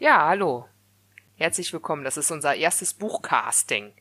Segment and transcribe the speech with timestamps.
[0.00, 0.68] Ja, hallo.
[1.38, 2.04] Herzlich willkommen.
[2.04, 3.92] Das ist unser erstes Buchcasting.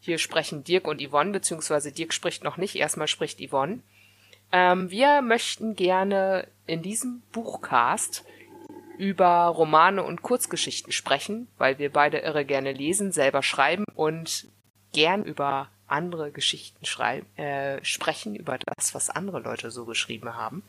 [0.00, 2.74] Hier sprechen Dirk und Yvonne, beziehungsweise Dirk spricht noch nicht.
[2.74, 3.78] Erstmal spricht Yvonne.
[4.50, 8.24] Ähm, wir möchten gerne in diesem Buchcast
[8.98, 14.48] über Romane und Kurzgeschichten sprechen, weil wir beide irre gerne lesen, selber schreiben und
[14.92, 20.64] gern über andere Geschichten schreiben, äh, sprechen, über das, was andere Leute so geschrieben haben.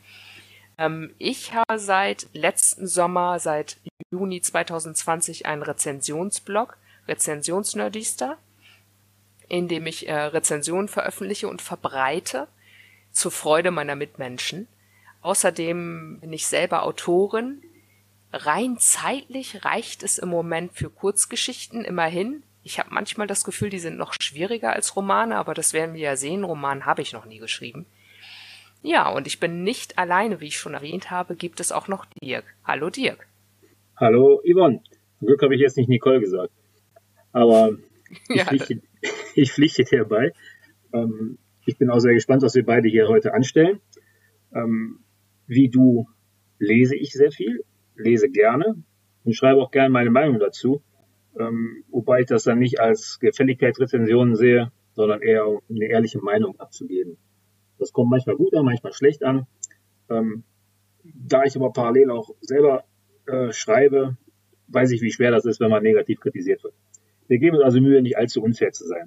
[0.80, 3.76] Ähm, ich habe seit letzten Sommer, seit
[4.10, 8.38] Juni 2020, einen Rezensionsblog, Rezensionsnerdista,
[9.48, 12.48] in dem ich äh, Rezensionen veröffentliche und verbreite
[13.12, 14.68] zur Freude meiner Mitmenschen.
[15.20, 17.62] Außerdem bin ich selber Autorin.
[18.32, 22.42] Rein zeitlich reicht es im Moment für Kurzgeschichten immerhin.
[22.62, 26.00] Ich habe manchmal das Gefühl, die sind noch schwieriger als Romane, aber das werden wir
[26.00, 26.44] ja sehen.
[26.44, 27.86] Roman habe ich noch nie geschrieben.
[28.82, 32.06] Ja, und ich bin nicht alleine, wie ich schon erwähnt habe, gibt es auch noch
[32.22, 32.44] Dirk.
[32.64, 33.26] Hallo Dirk.
[33.96, 34.80] Hallo Yvonne.
[35.18, 36.52] Zum Glück habe ich jetzt nicht Nicole gesagt.
[37.32, 37.76] Aber
[38.28, 38.80] ich, ja, pflichte,
[39.34, 40.32] ich pflichte dir bei.
[40.94, 43.80] Ähm, ich bin auch sehr gespannt, was wir beide hier heute anstellen.
[44.54, 45.00] Ähm,
[45.46, 46.08] wie du
[46.58, 47.64] lese ich sehr viel,
[47.96, 48.82] lese gerne
[49.24, 50.82] und schreibe auch gerne meine Meinung dazu.
[51.38, 56.58] Ähm, wobei ich das dann nicht als Gefälligkeitsrezension sehe, sondern eher um eine ehrliche Meinung
[56.58, 57.18] abzugeben.
[57.80, 59.46] Das kommt manchmal gut an, manchmal schlecht an.
[60.10, 60.44] Ähm,
[61.02, 62.84] da ich aber parallel auch selber
[63.26, 64.18] äh, schreibe,
[64.68, 66.74] weiß ich, wie schwer das ist, wenn man negativ kritisiert wird.
[67.26, 69.06] Wir geben uns also Mühe, nicht allzu unfair zu sein.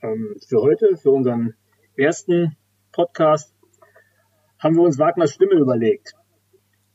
[0.00, 1.54] Ähm, für heute, für unseren
[1.94, 2.56] ersten
[2.90, 3.54] Podcast,
[4.58, 6.14] haben wir uns Wagners Stimme überlegt.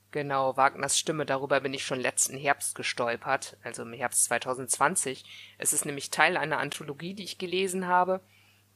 [0.10, 5.24] Genau, Wagners Stimme, darüber bin ich schon letzten Herbst gestolpert, also im Herbst 2020.
[5.60, 8.22] Es ist nämlich Teil einer Anthologie, die ich gelesen habe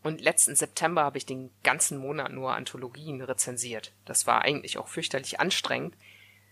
[0.05, 3.91] und letzten September habe ich den ganzen Monat nur Anthologien rezensiert.
[4.05, 5.95] Das war eigentlich auch fürchterlich anstrengend.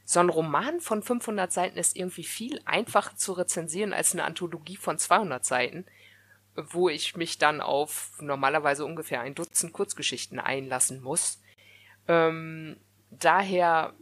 [0.06, 4.76] So ein Roman von 500 Seiten ist irgendwie viel einfacher zu rezensieren als eine Anthologie
[4.76, 5.86] von 200 Seiten,
[6.56, 11.40] wo ich mich dann auf normalerweise ungefähr ein Dutzend Kurzgeschichten einlassen muss.
[12.08, 12.78] Ähm,
[13.12, 13.94] daher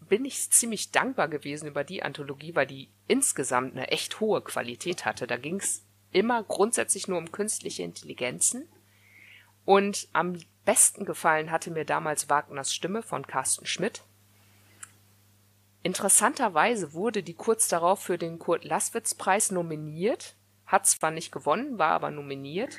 [0.00, 5.04] bin ich ziemlich dankbar gewesen über die Anthologie, weil die insgesamt eine echt hohe Qualität
[5.04, 5.26] hatte.
[5.26, 8.66] Da ging es immer grundsätzlich nur um künstliche Intelligenzen
[9.68, 14.02] und am besten gefallen hatte mir damals Wagners Stimme von Carsten Schmidt.
[15.82, 21.78] Interessanterweise wurde die kurz darauf für den Kurt Laswitz Preis nominiert, hat zwar nicht gewonnen,
[21.78, 22.78] war aber nominiert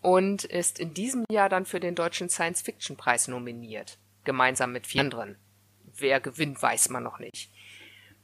[0.00, 4.86] und ist in diesem Jahr dann für den Deutschen Science Fiction Preis nominiert, gemeinsam mit
[4.86, 5.36] vier anderen.
[5.96, 7.50] Wer gewinnt, weiß man noch nicht.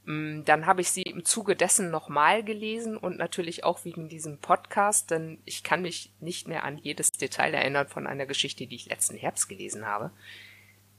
[0.05, 4.37] Mm, dann habe ich sie im Zuge dessen nochmal gelesen und natürlich auch wegen diesem
[4.37, 8.75] Podcast, denn ich kann mich nicht mehr an jedes Detail erinnern von einer Geschichte, die
[8.75, 10.11] ich letzten Herbst gelesen habe.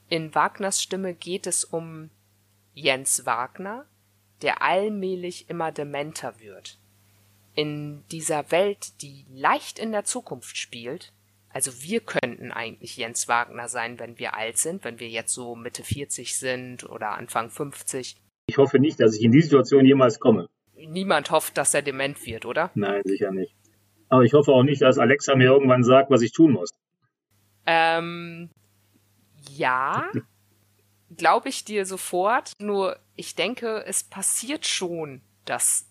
[0.09, 2.11] In Wagners Stimme geht es um
[2.75, 3.87] Jens Wagner,
[4.43, 6.79] der allmählich immer dementer wird.
[7.55, 11.13] In dieser Welt, die leicht in der Zukunft spielt,
[11.49, 15.55] also wir könnten eigentlich Jens Wagner sein, wenn wir alt sind, wenn wir jetzt so
[15.55, 20.21] Mitte 40 sind oder Anfang 50 ich hoffe nicht, dass ich in die Situation jemals
[20.21, 20.49] komme.
[20.75, 22.71] Niemand hofft, dass er dement wird, oder?
[22.75, 23.55] Nein, sicher nicht.
[24.09, 26.71] Aber ich hoffe auch nicht, dass Alexa mir irgendwann sagt, was ich tun muss.
[27.67, 28.51] Ähm,
[29.51, 30.09] ja,
[31.17, 32.53] glaube ich dir sofort.
[32.61, 35.91] Nur ich denke, es passiert schon, dass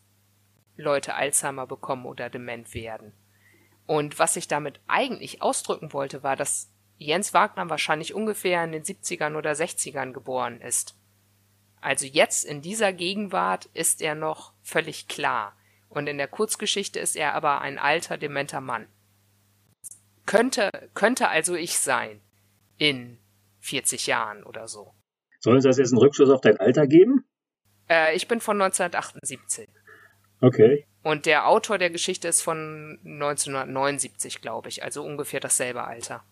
[0.77, 3.11] Leute Alzheimer bekommen oder dement werden.
[3.85, 8.83] Und was ich damit eigentlich ausdrücken wollte, war, dass Jens Wagner wahrscheinlich ungefähr in den
[8.83, 10.95] 70ern oder 60ern geboren ist.
[11.85, 15.55] Also jetzt in dieser Gegenwart ist er noch völlig klar.
[15.87, 18.87] Und in der Kurzgeschichte ist er aber ein alter, dementer Mann.
[20.25, 22.21] Könnte, könnte also ich sein.
[22.79, 23.19] In
[23.59, 24.95] 40 Jahren oder so.
[25.39, 27.23] Soll uns das jetzt einen Rückschluss auf dein Alter geben?
[27.87, 29.69] Äh, ich bin von 1978.
[30.41, 30.87] Okay.
[31.03, 34.83] Und der Autor der Geschichte ist von 1979, glaube ich.
[34.83, 36.23] Also ungefähr dasselbe Alter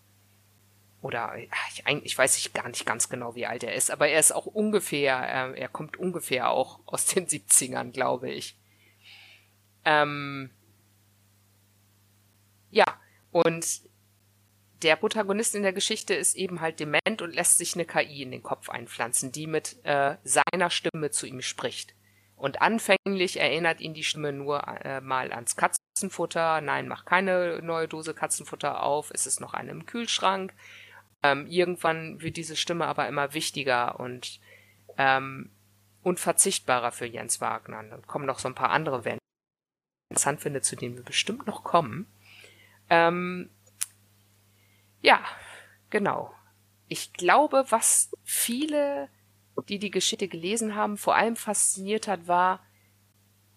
[1.04, 4.18] oder ich, eigentlich weiß ich gar nicht ganz genau, wie alt er ist, aber er
[4.18, 8.56] ist auch ungefähr, äh, er kommt ungefähr auch aus den 70ern, glaube ich.
[9.84, 10.48] Ähm,
[12.70, 12.86] ja,
[13.32, 13.82] und
[14.82, 18.30] der Protagonist in der Geschichte ist eben halt dement und lässt sich eine KI in
[18.30, 21.94] den Kopf einpflanzen, die mit äh, seiner Stimme zu ihm spricht.
[22.34, 26.62] Und anfänglich erinnert ihn die Stimme nur äh, mal ans Katzenfutter.
[26.62, 29.10] Nein, mach keine neue Dose Katzenfutter auf.
[29.12, 30.54] Es ist noch eine im Kühlschrank.
[31.24, 34.40] Ähm, irgendwann wird diese Stimme aber immer wichtiger und
[34.98, 35.50] ähm,
[36.02, 37.82] unverzichtbarer für Jens Wagner.
[37.82, 39.18] Dann kommen noch so ein paar andere Wände.
[40.10, 42.06] Interessant finde, zu denen wir bestimmt noch kommen.
[42.90, 43.50] Ähm,
[45.00, 45.24] ja,
[45.90, 46.32] genau.
[46.88, 49.08] Ich glaube, was viele
[49.68, 52.60] die die Geschichte gelesen haben, vor allem fasziniert hat, war,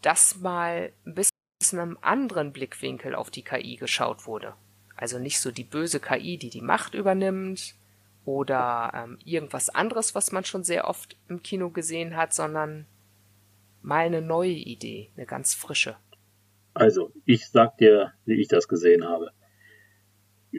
[0.01, 4.55] dass mal ein bisschen aus einem anderen Blickwinkel auf die KI geschaut wurde.
[4.97, 7.75] Also nicht so die böse KI, die die Macht übernimmt
[8.25, 12.88] oder ähm, irgendwas anderes, was man schon sehr oft im Kino gesehen hat, sondern
[13.81, 15.95] mal eine neue Idee, eine ganz frische.
[16.73, 19.31] Also, ich sag dir, wie ich das gesehen habe.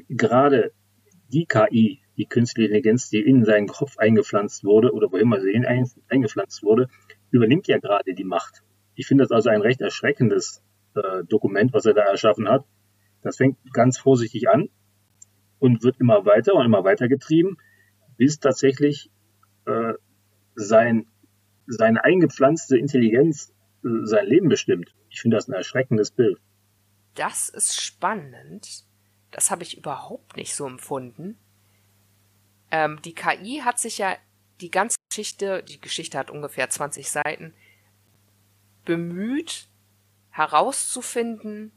[0.09, 0.73] Gerade
[1.29, 5.55] die KI, die künstliche Intelligenz, die in seinen Kopf eingepflanzt wurde oder wo immer sie
[6.09, 6.89] eingepflanzt wurde,
[7.31, 8.63] übernimmt ja gerade die Macht.
[8.95, 10.63] Ich finde das also ein recht erschreckendes
[10.95, 12.65] äh, Dokument, was er da erschaffen hat.
[13.23, 14.69] Das fängt ganz vorsichtig an
[15.59, 17.57] und wird immer weiter und immer weiter getrieben,
[18.17, 19.11] bis tatsächlich
[19.67, 19.95] äh,
[20.55, 21.07] sein,
[21.67, 23.53] seine eingepflanzte Intelligenz
[23.85, 24.95] äh, sein Leben bestimmt.
[25.11, 26.39] Ich finde das ein erschreckendes Bild.
[27.15, 28.85] Das ist spannend.
[29.31, 31.39] Das habe ich überhaupt nicht so empfunden.
[32.71, 34.17] Ähm, die KI hat sich ja
[34.61, 37.55] die ganze Geschichte, die Geschichte hat ungefähr 20 Seiten,
[38.85, 39.69] bemüht
[40.31, 41.73] herauszufinden,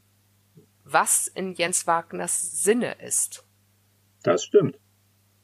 [0.84, 3.44] was in Jens Wagners Sinne ist.
[4.22, 4.78] Das stimmt.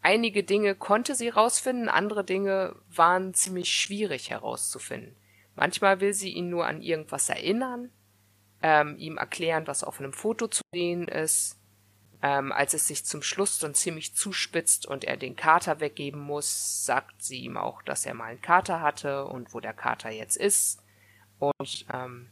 [0.01, 5.17] Einige Dinge konnte sie herausfinden, andere Dinge waren ziemlich schwierig herauszufinden.
[5.57, 7.91] Manchmal will sie ihn nur an irgendwas erinnern,
[8.63, 11.57] ähm, ihm erklären, was auf einem Foto zu sehen ist.
[12.21, 16.85] Ähm, als es sich zum Schluss dann ziemlich zuspitzt und er den Kater weggeben muss,
[16.85, 20.37] sagt sie ihm auch, dass er mal einen Kater hatte und wo der Kater jetzt
[20.37, 20.83] ist.
[21.39, 22.29] Und ähm,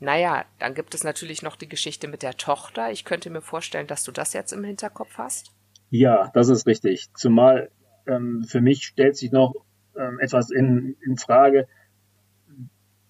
[0.00, 2.90] naja, dann gibt es natürlich noch die Geschichte mit der Tochter.
[2.90, 5.52] Ich könnte mir vorstellen, dass du das jetzt im Hinterkopf hast.
[5.90, 7.08] Ja, das ist richtig.
[7.14, 7.70] Zumal
[8.06, 9.54] ähm, für mich stellt sich noch
[9.96, 11.68] ähm, etwas in, in Frage.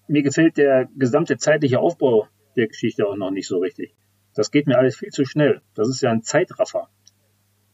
[0.07, 2.27] Mir gefällt der gesamte zeitliche Aufbau
[2.57, 3.95] der Geschichte auch noch nicht so richtig.
[4.35, 5.61] Das geht mir alles viel zu schnell.
[5.73, 6.89] Das ist ja ein Zeitraffer.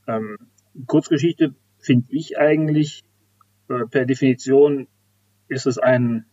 [0.08, 0.38] Ähm,
[0.86, 3.04] Kurzgeschichte finde ich eigentlich
[3.70, 4.88] äh, per Definition
[5.48, 6.26] ist es ein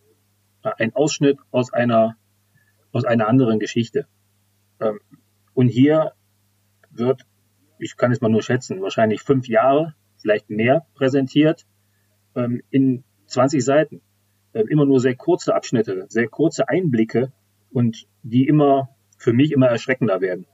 [0.64, 2.16] ein Ausschnitt aus einer,
[2.94, 4.06] aus einer anderen Geschichte.
[4.80, 5.00] Ähm,
[5.52, 6.12] und hier
[6.90, 7.26] wird,
[7.78, 11.66] ich kann es mal nur schätzen, wahrscheinlich fünf Jahre, vielleicht mehr präsentiert,
[12.34, 14.00] ähm, in 20 Seiten.
[14.54, 17.32] Ähm, immer nur sehr kurze Abschnitte, sehr kurze Einblicke
[17.72, 20.46] und die immer, für mich immer erschreckender werden.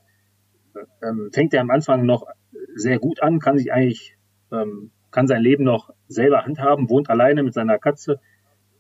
[1.33, 2.27] fängt er am Anfang noch
[2.75, 4.17] sehr gut an, kann sich eigentlich,
[4.51, 8.21] kann sein Leben noch selber handhaben, wohnt alleine mit seiner Katze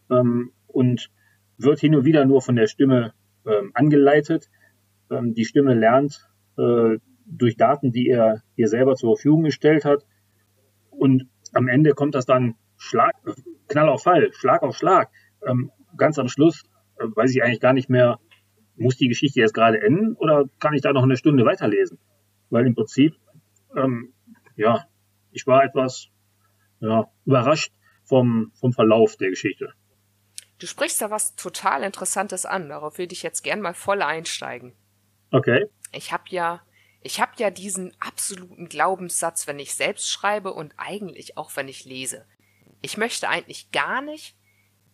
[0.08, 1.10] und
[1.58, 3.12] wird hin und wieder nur von der Stimme
[3.46, 4.50] ähm, angeleitet.
[5.10, 6.28] Ähm, die Stimme lernt
[6.58, 10.04] äh, durch Daten, die er ihr selber zur Verfügung gestellt hat.
[10.90, 13.14] Und am Ende kommt das dann Schlag,
[13.68, 15.10] Knall auf Fall, Schlag auf Schlag.
[15.46, 16.64] Ähm, ganz am Schluss
[16.98, 18.18] äh, weiß ich eigentlich gar nicht mehr,
[18.76, 21.98] muss die Geschichte jetzt gerade enden oder kann ich da noch eine Stunde weiterlesen?
[22.48, 23.14] Weil im Prinzip,
[23.76, 24.12] ähm,
[24.56, 24.86] ja,
[25.30, 26.08] ich war etwas
[26.80, 27.72] ja, überrascht
[28.04, 29.72] vom, vom Verlauf der Geschichte.
[30.60, 32.68] Du sprichst da was total Interessantes an.
[32.68, 34.74] Darauf würde ich jetzt gern mal voll einsteigen.
[35.32, 35.66] Okay.
[35.92, 36.62] Ich habe ja,
[37.02, 41.86] ich habe ja diesen absoluten Glaubenssatz, wenn ich selbst schreibe und eigentlich auch wenn ich
[41.86, 42.26] lese.
[42.82, 44.36] Ich möchte eigentlich gar nicht,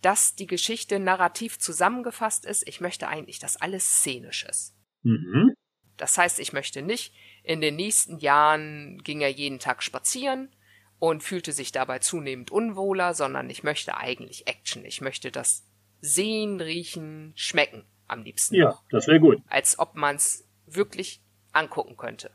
[0.02, 2.66] dass die Geschichte narrativ zusammengefasst ist.
[2.68, 4.76] Ich möchte eigentlich, dass alles szenisch ist.
[5.02, 5.54] Mhm.
[5.96, 7.12] Das heißt, ich möchte nicht,
[7.42, 10.54] in den nächsten Jahren ging er jeden Tag spazieren
[10.98, 14.84] und fühlte sich dabei zunehmend unwohler, sondern ich möchte eigentlich Action.
[14.84, 15.66] Ich möchte das
[16.00, 18.54] sehen, riechen, schmecken am liebsten.
[18.54, 19.42] Ja, das wäre gut.
[19.48, 21.20] Als ob man es wirklich
[21.52, 22.30] angucken könnte.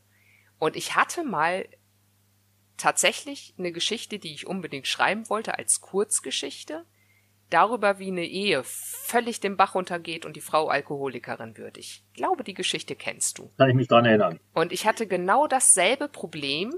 [0.60, 1.68] Und ich hatte mal
[2.78, 6.86] tatsächlich eine Geschichte, die ich unbedingt schreiben wollte, als Kurzgeschichte,
[7.50, 11.78] darüber, wie eine Ehe völlig den Bach runtergeht und die Frau Alkoholikerin wird.
[11.78, 13.52] Ich glaube, die Geschichte kennst du.
[13.58, 14.40] Kann ich mich dran erinnern.
[14.54, 16.74] Und ich hatte genau dasselbe Problem,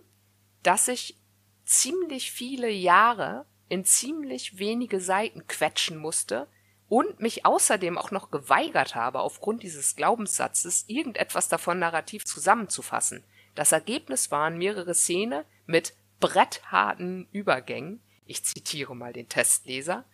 [0.64, 1.18] dass ich
[1.66, 6.48] ziemlich viele Jahre in ziemlich wenige Seiten quetschen musste
[6.90, 13.24] und mich außerdem auch noch geweigert habe, aufgrund dieses Glaubenssatzes irgendetwas davon narrativ zusammenzufassen.
[13.56, 18.02] Das Ergebnis waren mehrere Szenen mit brettharten Übergängen.
[18.26, 20.06] Ich zitiere mal den Testleser.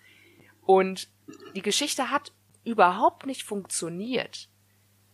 [0.61, 1.09] Und
[1.55, 2.31] die Geschichte hat
[2.63, 4.49] überhaupt nicht funktioniert.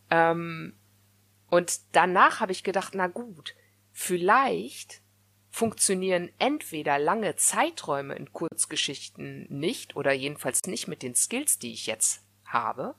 [0.09, 0.75] Ähm,
[1.49, 3.55] und danach habe ich gedacht, na gut,
[3.91, 5.01] vielleicht
[5.55, 11.87] funktionieren entweder lange Zeiträume in Kurzgeschichten nicht oder jedenfalls nicht mit den Skills, die ich
[11.87, 12.93] jetzt habe,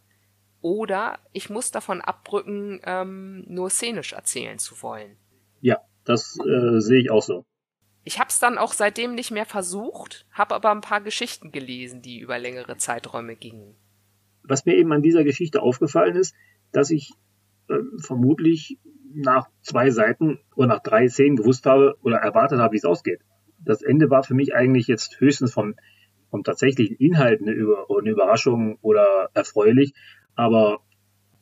[0.62, 5.18] oder ich muss davon abrücken, ähm, nur szenisch erzählen zu wollen.
[5.60, 7.44] Ja, das äh, sehe ich auch so.
[8.04, 12.00] Ich habe es dann auch seitdem nicht mehr versucht, habe aber ein paar Geschichten gelesen,
[12.00, 13.76] die über längere Zeiträume gingen.
[14.44, 16.34] Was mir eben an dieser Geschichte aufgefallen ist,
[16.72, 17.12] dass ich
[17.68, 18.78] äh, vermutlich
[19.16, 23.20] nach zwei Seiten oder nach drei Szenen gewusst habe oder erwartet habe, wie es ausgeht.
[23.58, 25.74] das Ende war für mich eigentlich jetzt höchstens vom,
[26.30, 29.94] vom tatsächlichen Inhalt eine, Über eine Überraschung oder erfreulich.
[30.34, 30.80] Aber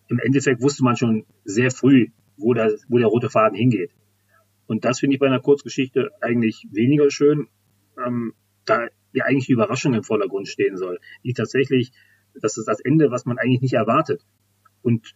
[0.08, 3.90] im Endeffekt wusste man schon sehr früh, wo der, wo der rote Faden hingeht.
[4.66, 7.48] Und das finde ich bei einer Kurzgeschichte eigentlich weniger schön,
[8.04, 11.00] ähm, da ja eigentlich die Überraschung im Vordergrund stehen soll.
[11.24, 11.92] Die tatsächlich,
[12.40, 14.24] das ist das Ende, was man eigentlich nicht erwartet.
[14.82, 15.14] Und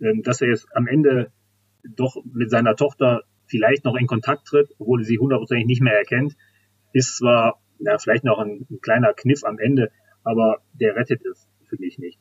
[0.00, 1.32] ähm, dass er jetzt am Ende
[1.84, 6.36] doch mit seiner Tochter vielleicht noch in Kontakt tritt, obwohl sie hundertprozentig nicht mehr erkennt,
[6.92, 9.90] ist zwar ja, vielleicht noch ein, ein, kleiner Kniff am Ende,
[10.24, 12.18] aber der rettet es für mich nicht.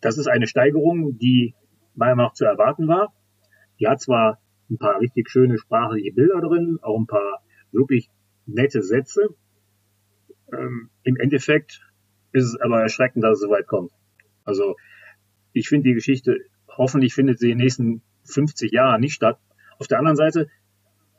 [0.00, 1.54] Das ist eine Steigerung, die
[1.94, 3.12] meiner Meinung nach zu erwarten war.
[3.80, 4.38] Die hat zwar
[4.70, 7.42] ein paar richtig schöne sprachliche Bilder drin, auch ein paar
[7.72, 8.10] wirklich
[8.46, 9.34] nette Sätze.
[10.52, 11.80] Ähm, Im Endeffekt
[12.32, 13.92] ist es aber erschreckend, dass es so weit kommt.
[14.44, 14.76] Also
[15.52, 16.38] ich finde die Geschichte,
[16.76, 19.38] hoffentlich findet sie in den nächsten 50 Jahren nicht statt.
[19.78, 20.48] Auf der anderen Seite,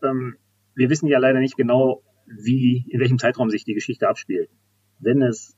[0.04, 0.36] ähm,
[0.76, 4.50] wir wissen ja leider nicht genau, wie, in welchem Zeitraum sich die Geschichte abspielt.
[5.00, 5.56] Wenn es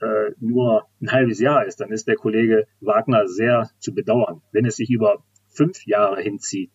[0.00, 4.42] äh, nur ein halbes Jahr ist, dann ist der Kollege Wagner sehr zu bedauern.
[4.52, 6.70] Wenn es sich über fünf Jahre hinzieht,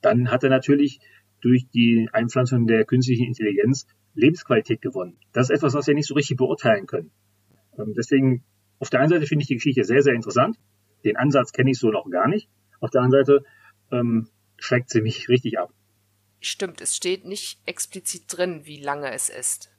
[0.00, 1.00] dann hat er natürlich
[1.40, 5.16] durch die Einpflanzung der künstlichen Intelligenz Lebensqualität gewonnen.
[5.32, 7.10] Das ist etwas, was wir nicht so richtig beurteilen können.
[7.78, 8.44] Ähm, deswegen,
[8.78, 10.56] auf der einen Seite finde ich die Geschichte sehr, sehr interessant.
[11.04, 12.48] Den Ansatz kenne ich so noch gar nicht.
[12.80, 13.44] Auf der anderen Seite
[13.90, 15.72] ähm, schreckt sie mich richtig ab.
[16.40, 19.70] Stimmt, es steht nicht explizit drin, wie lange es ist.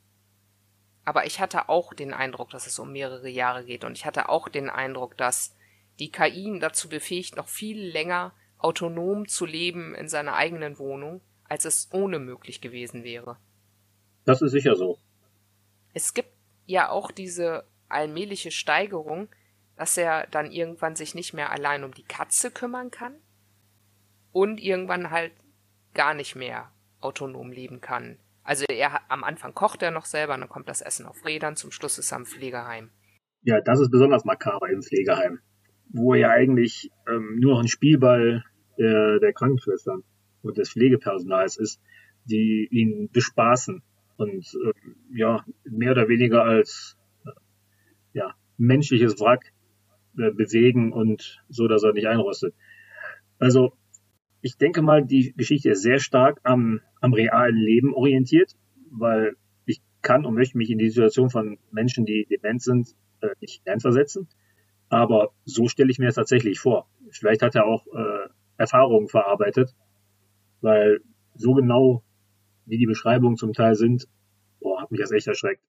[1.03, 4.29] Aber ich hatte auch den Eindruck, dass es um mehrere Jahre geht und ich hatte
[4.29, 5.55] auch den Eindruck, dass
[5.99, 11.21] die KI ihn dazu befähigt, noch viel länger autonom zu leben in seiner eigenen Wohnung,
[11.45, 13.37] als es ohne möglich gewesen wäre.
[14.25, 14.99] Das ist sicher so.
[15.93, 16.31] Es gibt
[16.67, 19.29] ja auch diese allmähliche Steigerung,
[19.75, 23.15] dass er dann irgendwann sich nicht mehr allein um die Katze kümmern kann
[24.31, 25.33] und irgendwann halt
[25.93, 28.17] gar nicht mehr autonom leben kann.
[28.43, 31.71] Also er am Anfang kocht er noch selber, dann kommt das Essen auf Rädern, zum
[31.71, 32.89] Schluss ist er im Pflegeheim.
[33.43, 35.39] Ja, das ist besonders makaber im Pflegeheim,
[35.89, 38.43] wo er eigentlich ähm, nur noch ein Spielball
[38.77, 40.03] der, der Krankenschwestern
[40.41, 41.81] und des Pflegepersonals ist,
[42.25, 43.83] die ihn bespaßen
[44.17, 44.73] und äh,
[45.13, 47.31] ja mehr oder weniger als äh,
[48.13, 49.51] ja menschliches Wrack
[50.17, 52.53] äh, bewegen und so, dass er nicht einrostet.
[53.39, 53.73] Also
[54.41, 58.55] ich denke mal, die Geschichte ist sehr stark am, am realen Leben orientiert,
[58.89, 63.29] weil ich kann und möchte mich in die Situation von Menschen, die dement sind, äh,
[63.39, 64.27] nicht hineinversetzen.
[64.89, 66.87] Aber so stelle ich mir das tatsächlich vor.
[67.11, 69.73] Vielleicht hat er auch äh, Erfahrungen verarbeitet,
[70.61, 71.01] weil
[71.35, 72.03] so genau,
[72.65, 74.07] wie die Beschreibungen zum Teil sind,
[74.59, 75.61] boah, hat mich das echt erschreckt.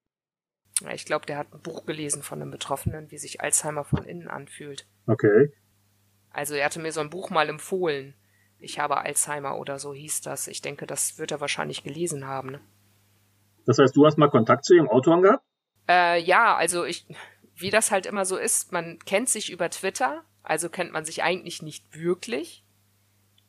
[0.91, 4.29] Ich glaube, der hat ein Buch gelesen von einem Betroffenen, wie sich Alzheimer von innen
[4.29, 4.87] anfühlt.
[5.07, 5.53] Okay.
[6.31, 8.15] Also er hatte mir so ein Buch mal empfohlen.
[8.59, 10.49] Ich habe Alzheimer oder so hieß das.
[10.49, 12.53] Ich denke, das wird er wahrscheinlich gelesen haben.
[12.53, 12.61] Ne?
[13.67, 15.45] Das heißt, du hast mal Kontakt zu ihrem Autoren gehabt?
[15.89, 17.07] Äh, ja, also ich,
[17.57, 21.23] wie das halt immer so ist, man kennt sich über Twitter, also kennt man sich
[21.23, 22.65] eigentlich nicht wirklich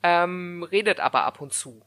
[0.04, 1.82] ähm, redet aber ab und zu.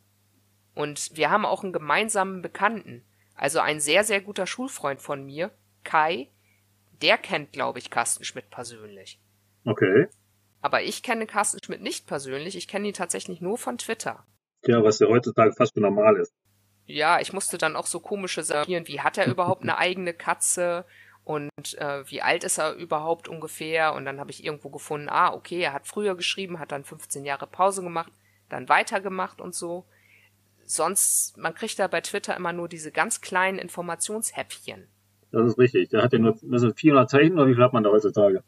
[0.74, 3.04] Und wir haben auch einen gemeinsamen Bekannten.
[3.36, 5.50] Also ein sehr, sehr guter Schulfreund von mir,
[5.84, 6.28] Kai,
[7.02, 9.20] der kennt, glaube ich, Carsten Schmidt persönlich.
[9.64, 10.08] Okay.
[10.62, 14.24] Aber ich kenne Carsten Schmidt nicht persönlich, ich kenne ihn tatsächlich nur von Twitter.
[14.64, 16.32] Ja, was ja heutzutage fast schon normal ist.
[16.86, 20.84] Ja, ich musste dann auch so komische Sachen, wie hat er überhaupt eine eigene Katze
[21.24, 25.34] und äh, wie alt ist er überhaupt ungefähr und dann habe ich irgendwo gefunden, ah,
[25.34, 28.12] okay, er hat früher geschrieben, hat dann 15 Jahre Pause gemacht,
[28.48, 29.84] dann weitergemacht und so.
[30.66, 34.88] Sonst, man kriegt da bei Twitter immer nur diese ganz kleinen Informationshäppchen.
[35.30, 35.90] Das ist richtig.
[35.90, 38.42] Der hat ja nur das sind 400 Zeichen oder wie viel hat man da heutzutage?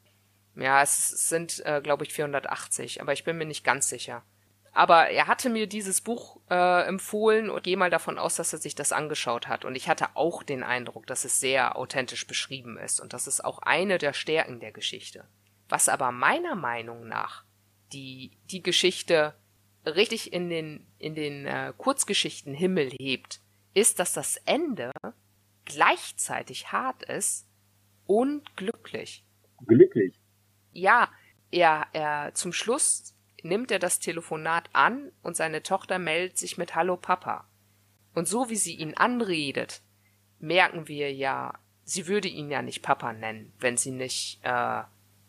[0.57, 4.25] Ja, es sind, äh, glaube ich, 480, aber ich bin mir nicht ganz sicher.
[4.73, 8.59] Aber er hatte mir dieses Buch äh, empfohlen und gehe mal davon aus, dass er
[8.59, 9.65] sich das angeschaut hat.
[9.65, 13.01] Und ich hatte auch den Eindruck, dass es sehr authentisch beschrieben ist.
[13.01, 15.25] Und das ist auch eine der Stärken der Geschichte.
[15.69, 17.45] Was aber meiner Meinung nach
[17.93, 19.35] die, die Geschichte
[19.97, 23.41] richtig in den, in den äh, Kurzgeschichten Himmel hebt,
[23.75, 24.91] ist, dass das Ende
[25.65, 27.47] gleichzeitig hart ist
[28.07, 29.25] und glücklich.
[29.67, 30.19] Glücklich?
[30.73, 31.09] Ja,
[31.51, 36.75] er, er zum Schluss nimmt er das Telefonat an und seine Tochter meldet sich mit
[36.75, 37.49] Hallo Papa.
[38.15, 39.83] Und so wie sie ihn anredet,
[40.39, 44.83] merken wir ja, sie würde ihn ja nicht Papa nennen, wenn sie nicht äh,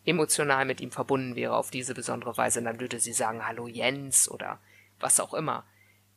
[0.10, 2.62] emotional mit ihm verbunden wäre auf diese besondere Weise.
[2.62, 4.60] Dann würde sie sagen Hallo Jens oder
[5.00, 5.66] was auch immer.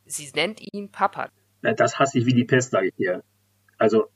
[0.06, 1.28] Sie nennt ihn Papa.
[1.62, 3.22] Das hasse ich wie die Pest, sage ich dir.
[3.78, 4.08] Also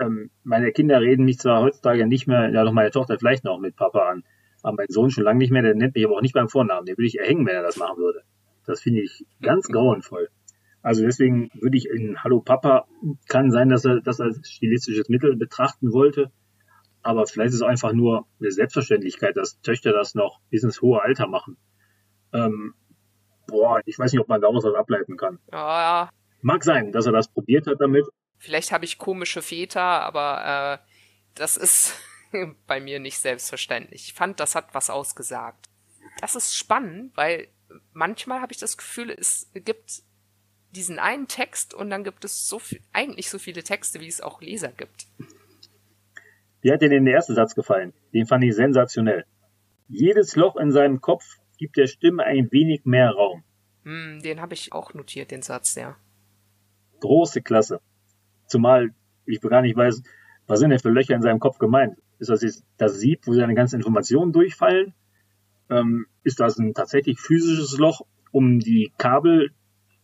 [0.00, 3.58] ähm, meine Kinder reden mich zwar heutzutage nicht mehr, ja doch meine Tochter vielleicht noch
[3.58, 4.24] mit Papa an,
[4.62, 6.86] aber mein Sohn schon lange nicht mehr, der nennt mich aber auch nicht beim Vornamen.
[6.86, 8.22] Den würde ich erhängen, wenn er das machen würde.
[8.66, 10.28] Das finde ich ganz grauenvoll.
[10.82, 12.86] Also deswegen würde ich in Hallo Papa,
[13.28, 16.30] kann sein, dass er das als stilistisches Mittel betrachten wollte.
[17.02, 21.02] Aber vielleicht ist es einfach nur eine Selbstverständlichkeit, dass Töchter das noch bis ins hohe
[21.02, 21.56] Alter machen.
[22.32, 22.74] Ähm,
[23.46, 25.38] boah, ich weiß nicht, ob man daraus was ableiten kann.
[25.50, 26.10] Ja.
[26.40, 28.06] Mag sein, dass er das probiert hat damit.
[28.38, 30.86] Vielleicht habe ich komische Väter, aber äh,
[31.34, 31.94] das ist
[32.66, 34.08] bei mir nicht selbstverständlich.
[34.08, 35.66] Ich fand, das hat was ausgesagt.
[36.20, 37.48] Das ist spannend, weil
[37.92, 40.02] manchmal habe ich das Gefühl, es gibt
[40.70, 44.20] diesen einen Text und dann gibt es so viel, eigentlich so viele Texte, wie es
[44.20, 45.06] auch Leser gibt.
[46.62, 47.92] Wie hat dir denn der erste Satz gefallen?
[48.14, 49.24] Den fand ich sensationell.
[49.88, 51.24] Jedes Loch in seinem Kopf
[51.58, 53.42] gibt der Stimme ein wenig mehr Raum.
[53.84, 55.96] Hm, den habe ich auch notiert, den Satz, ja.
[57.00, 57.80] Große Klasse.
[58.46, 58.94] Zumal
[59.26, 60.02] ich gar nicht weiß,
[60.46, 61.98] was sind denn für Löcher in seinem Kopf gemeint?
[62.18, 64.94] Ist das jetzt das Sieb, wo seine ganzen Informationen durchfallen?
[65.68, 69.52] Ähm, ist das ein tatsächlich physisches Loch, um die Kabel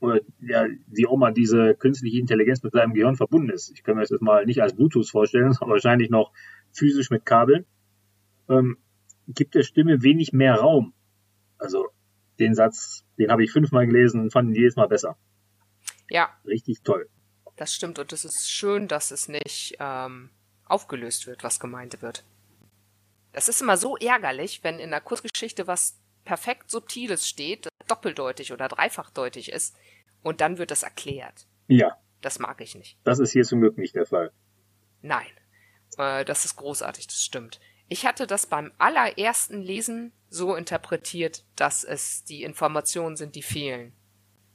[0.00, 3.70] oder ja, wie auch mal diese künstliche Intelligenz mit seinem Gehirn verbunden ist.
[3.70, 6.32] Ich kann mir das jetzt mal nicht als Bluetooth vorstellen, sondern wahrscheinlich noch
[6.72, 7.64] physisch mit Kabeln.
[8.48, 8.78] Ähm,
[9.26, 10.94] gibt der Stimme wenig mehr Raum.
[11.58, 11.88] Also
[12.38, 15.16] den Satz, den habe ich fünfmal gelesen und fand ihn jedes Mal besser.
[16.08, 16.30] Ja.
[16.46, 17.08] Richtig toll.
[17.56, 20.30] Das stimmt und es ist schön, dass es nicht ähm,
[20.64, 22.24] aufgelöst wird, was gemeint wird.
[23.32, 28.68] Das ist immer so ärgerlich, wenn in der Kurzgeschichte was perfekt Subtiles steht, doppeldeutig oder
[28.68, 29.74] dreifachdeutig ist,
[30.22, 31.46] und dann wird es erklärt.
[31.68, 31.96] Ja.
[32.20, 32.98] Das mag ich nicht.
[33.02, 34.30] Das ist hier zum Glück nicht der Fall.
[35.00, 35.30] Nein.
[35.96, 37.60] Äh, das ist großartig, das stimmt.
[37.88, 43.94] Ich hatte das beim allerersten Lesen so interpretiert, dass es die Informationen sind, die fehlen,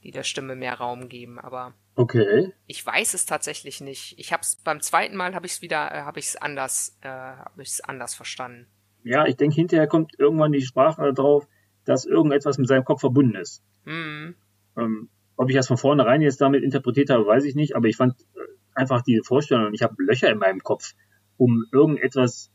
[0.04, 2.52] die der Stimme mehr Raum geben, aber okay.
[2.68, 4.16] Ich weiß es tatsächlich nicht.
[4.20, 6.96] Ich habe es beim zweiten Mal habe ich es wieder äh, habe ich es anders
[7.00, 8.68] äh, habe ich es anders verstanden.
[9.02, 11.48] Ja, ich denke hinterher kommt irgendwann die Sprache drauf,
[11.84, 13.62] dass irgendetwas mit seinem Kopf verbunden ist.
[13.84, 14.34] Mhm.
[14.76, 17.96] Ähm, ob ich das von vornherein jetzt damit interpretiert habe, weiß ich nicht, aber ich
[17.96, 18.40] fand äh,
[18.74, 20.94] einfach diese Vorstellung, ich habe Löcher in meinem Kopf,
[21.36, 22.52] um irgendetwas,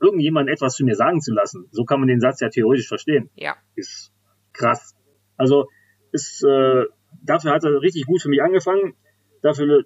[0.00, 1.68] irgendjemand etwas zu mir sagen zu lassen.
[1.70, 3.30] So kann man den Satz ja theoretisch verstehen.
[3.34, 3.56] Ja.
[3.74, 4.12] Ist
[4.52, 4.94] krass.
[5.36, 5.68] Also
[6.12, 6.84] ist, äh,
[7.22, 8.94] dafür hat er richtig gut für mich angefangen.
[9.42, 9.84] Dafür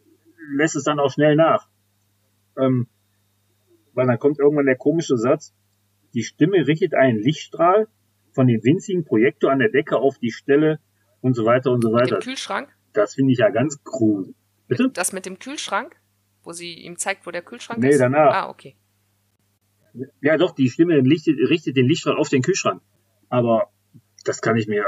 [0.57, 1.69] lässt es dann auch schnell nach.
[2.57, 2.89] Ähm,
[3.95, 5.55] weil dann kommt irgendwann der komische Satz,
[6.15, 7.89] die Stimme richtet einen Lichtstrahl
[8.35, 10.81] von dem winzigen Projektor an der Decke auf die Stelle
[11.21, 12.17] und so weiter und so weiter.
[12.17, 12.69] Mit dem Kühlschrank?
[12.93, 14.35] Das finde ich ja ganz cool.
[14.69, 14.91] Bitte?
[14.91, 15.97] Das mit dem Kühlschrank?
[16.43, 17.95] Wo sie ihm zeigt, wo der Kühlschrank nee, ist?
[17.95, 18.35] Nee, danach.
[18.35, 18.77] Ah, okay.
[20.21, 22.83] Ja, doch, die Stimme richtet, richtet den Lichtstrahl auf den Kühlschrank.
[23.29, 23.71] Aber
[24.25, 24.85] das kann ich mir,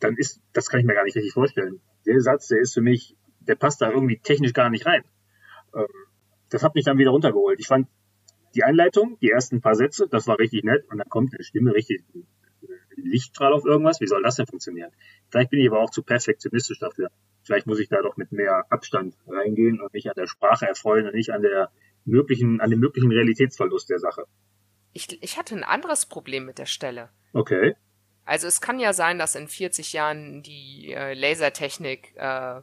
[0.00, 1.80] dann ist, das kann ich mir gar nicht richtig vorstellen.
[2.06, 5.04] Der Satz, der ist für mich, der passt da irgendwie technisch gar nicht rein.
[5.74, 5.86] Ähm,
[6.50, 7.60] das hat mich dann wieder runtergeholt.
[7.60, 7.88] Ich fand
[8.54, 11.74] die Einleitung, die ersten paar Sätze, das war richtig nett und dann kommt eine Stimme
[11.74, 12.04] richtig
[13.02, 14.00] Lichtstrahl auf irgendwas.
[14.00, 14.90] Wie soll das denn funktionieren?
[15.30, 17.10] Vielleicht bin ich aber auch zu perfektionistisch dafür.
[17.42, 21.06] Vielleicht muss ich da doch mit mehr Abstand reingehen und mich an der Sprache erfreuen
[21.06, 21.70] und nicht an der
[22.04, 24.24] möglichen, an dem möglichen Realitätsverlust der Sache.
[24.92, 27.10] Ich, ich hatte ein anderes Problem mit der Stelle.
[27.32, 27.74] Okay.
[28.24, 32.60] Also es kann ja sein, dass in 40 Jahren die äh, Lasertechnik äh,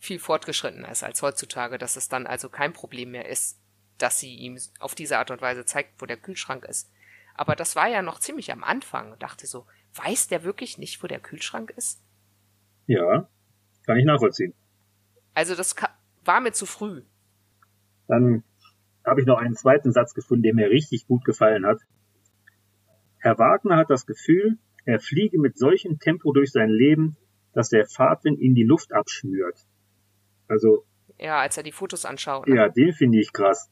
[0.00, 3.60] viel fortgeschritten ist als heutzutage, dass es dann also kein Problem mehr ist,
[3.98, 6.90] dass sie ihm auf diese Art und Weise zeigt, wo der Kühlschrank ist.
[7.34, 11.02] Aber das war ja noch ziemlich am Anfang und dachte so, weiß der wirklich nicht,
[11.02, 12.02] wo der Kühlschrank ist?
[12.86, 13.28] Ja,
[13.86, 14.54] kann ich nachvollziehen.
[15.34, 15.74] Also das
[16.24, 17.02] war mir zu früh.
[18.06, 18.44] Dann
[19.04, 21.80] habe ich noch einen zweiten Satz gefunden, der mir richtig gut gefallen hat.
[23.18, 27.16] Herr Wagner hat das Gefühl, er fliege mit solchem Tempo durch sein Leben,
[27.52, 29.58] dass der Fahrtwind in die Luft abschnürt.
[30.48, 30.84] Also.
[31.18, 32.46] Ja, als er die Fotos anschaut.
[32.48, 32.56] Ne?
[32.56, 33.70] Ja, den finde ich krass.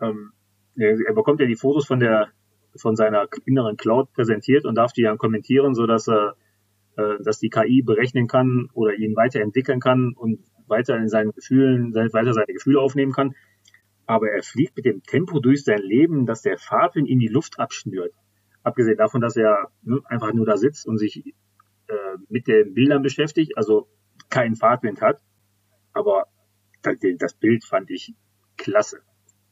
[0.00, 0.32] Ähm,
[0.76, 2.30] er bekommt ja die Fotos von der
[2.76, 6.36] von seiner inneren Cloud präsentiert und darf die dann kommentieren, so dass er,
[6.96, 11.94] äh, dass die KI berechnen kann oder ihn weiterentwickeln kann und weiter in seinen Gefühlen,
[11.94, 13.34] weiter seine Gefühle aufnehmen kann.
[14.06, 17.58] Aber er fliegt mit dem Tempo durch sein Leben, dass der Fahrtwind in die Luft
[17.58, 18.12] abschnürt.
[18.62, 21.34] Abgesehen davon, dass er ne, einfach nur da sitzt und sich
[21.88, 21.94] äh,
[22.28, 23.88] mit den Bildern beschäftigt, also
[24.28, 25.20] keinen Fahrtwind hat.
[25.92, 26.26] Aber
[26.82, 28.14] das Bild fand ich
[28.56, 29.02] klasse.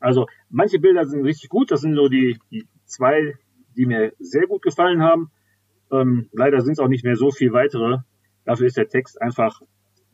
[0.00, 3.35] Also manche Bilder sind richtig gut, das sind so die, die zwei,
[3.76, 5.31] die mir sehr gut gefallen haben.
[5.90, 7.98] Ähm, leider sind es auch nicht mehr so viel weitere.
[8.44, 9.62] Dafür ist der Text einfach,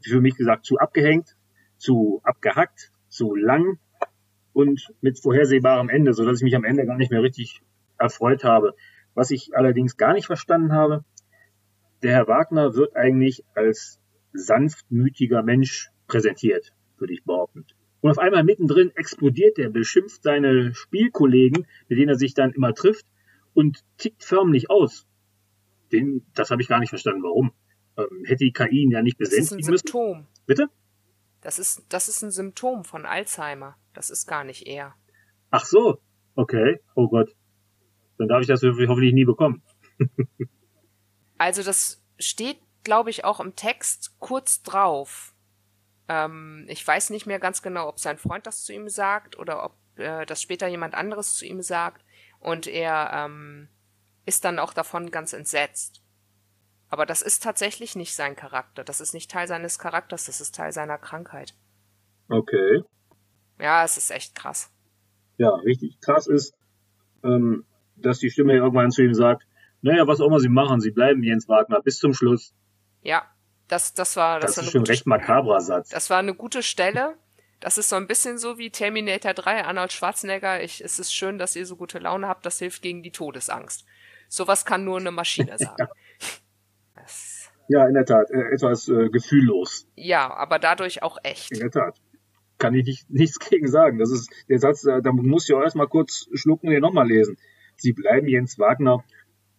[0.01, 1.37] für mich gesagt, zu abgehängt,
[1.77, 3.79] zu abgehackt, zu lang
[4.53, 7.63] und mit vorhersehbarem Ende, so dass ich mich am Ende gar nicht mehr richtig
[7.99, 8.75] erfreut habe.
[9.15, 11.05] Was ich allerdings gar nicht verstanden habe,
[12.03, 14.01] der Herr Wagner wird eigentlich als
[14.33, 17.67] sanftmütiger Mensch präsentiert, würde ich behaupten.
[18.07, 22.73] Und auf einmal mittendrin explodiert er, beschimpft seine Spielkollegen, mit denen er sich dann immer
[22.73, 23.05] trifft
[23.53, 25.09] und tickt förmlich aus.
[25.91, 27.51] Den, das habe ich gar nicht verstanden, warum.
[27.97, 29.73] ähm, hätte die KI ihn ja nicht besänftigen müssen.
[29.73, 30.19] Das ist ein Symptom.
[30.19, 30.47] Müssen.
[30.47, 30.69] Bitte?
[31.41, 33.77] Das ist, das ist ein Symptom von Alzheimer.
[33.93, 34.95] Das ist gar nicht er.
[35.51, 35.99] Ach so.
[36.37, 36.79] Okay.
[36.95, 37.35] Oh Gott.
[38.19, 39.65] Dann darf ich das hoffentlich nie bekommen.
[41.39, 45.35] also das steht, glaube ich, auch im Text kurz drauf.
[46.09, 49.65] Ähm, ich weiß nicht mehr ganz genau, ob sein Freund das zu ihm sagt oder
[49.65, 52.05] ob äh, das später jemand anderes zu ihm sagt.
[52.39, 53.69] Und er ähm,
[54.25, 56.03] ist dann auch davon ganz entsetzt.
[56.89, 58.85] Aber das ist tatsächlich nicht sein Charakter.
[58.85, 61.55] Das ist nicht Teil seines Charakters, das ist Teil seiner Krankheit.
[62.29, 62.83] Okay.
[63.59, 64.71] Ja, es ist echt krass.
[65.39, 66.55] Ja, richtig krass ist,
[67.25, 67.65] ähm,
[67.97, 69.47] dass die Stimme irgendwann zu ihm sagt,
[69.83, 72.55] naja, was auch immer sie machen, sie bleiben Jens Wagner bis zum Schluss.
[73.03, 73.25] Ja,
[73.69, 75.89] das, das war, das, das ist schon ein recht makabrer Satz.
[75.89, 77.17] Das war eine gute Stelle.
[77.61, 80.63] Das ist so ein bisschen so wie Terminator 3, Arnold Schwarzenegger.
[80.63, 82.45] Ich, es ist schön, dass ihr so gute Laune habt.
[82.45, 83.85] Das hilft gegen die Todesangst.
[84.29, 85.89] Sowas kann nur eine Maschine sagen.
[87.69, 88.31] ja, in der Tat.
[88.31, 89.89] Äh, etwas äh, gefühllos.
[89.95, 91.53] Ja, aber dadurch auch echt.
[91.53, 91.97] In der Tat.
[92.59, 93.99] Kann ich nicht, nichts gegen sagen.
[93.99, 97.09] Das ist der Satz, äh, da muss ich auch erstmal kurz schlucken und den nochmal
[97.09, 97.39] lesen.
[97.77, 99.03] Sie bleiben Jens Wagner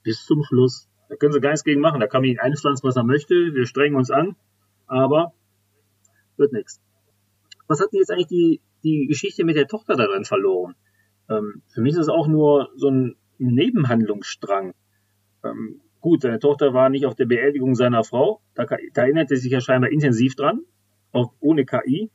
[0.03, 0.87] bis zum Schluss.
[1.09, 1.99] Da können sie gar nichts gegen machen.
[1.99, 3.53] Da kann man ihn einpflanzen, was er möchte.
[3.53, 4.35] Wir strengen uns an.
[4.87, 5.33] Aber
[6.37, 6.81] wird nichts.
[7.67, 10.75] Was hat denn jetzt eigentlich die, die Geschichte mit der Tochter daran verloren?
[11.29, 14.73] Ähm, für mich ist es auch nur so ein Nebenhandlungsstrang.
[15.43, 18.41] Ähm, gut, seine Tochter war nicht auf der Beerdigung seiner Frau.
[18.55, 20.61] Da, da erinnert er sich ja scheinbar intensiv dran,
[21.11, 22.09] auch ohne KI.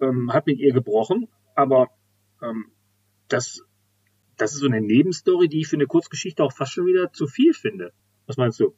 [0.00, 1.88] Ähm, hat mit ihr gebrochen, aber
[2.42, 2.66] ähm,
[3.28, 3.64] das,
[4.36, 7.26] das ist so eine Nebenstory, die ich für eine Kurzgeschichte auch fast schon wieder zu
[7.26, 7.92] viel finde.
[8.26, 8.74] Was meinst du?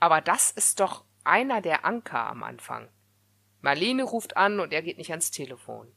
[0.00, 2.88] Aber das ist doch einer der Anker am Anfang.
[3.60, 5.92] Marlene ruft an und er geht nicht ans Telefon.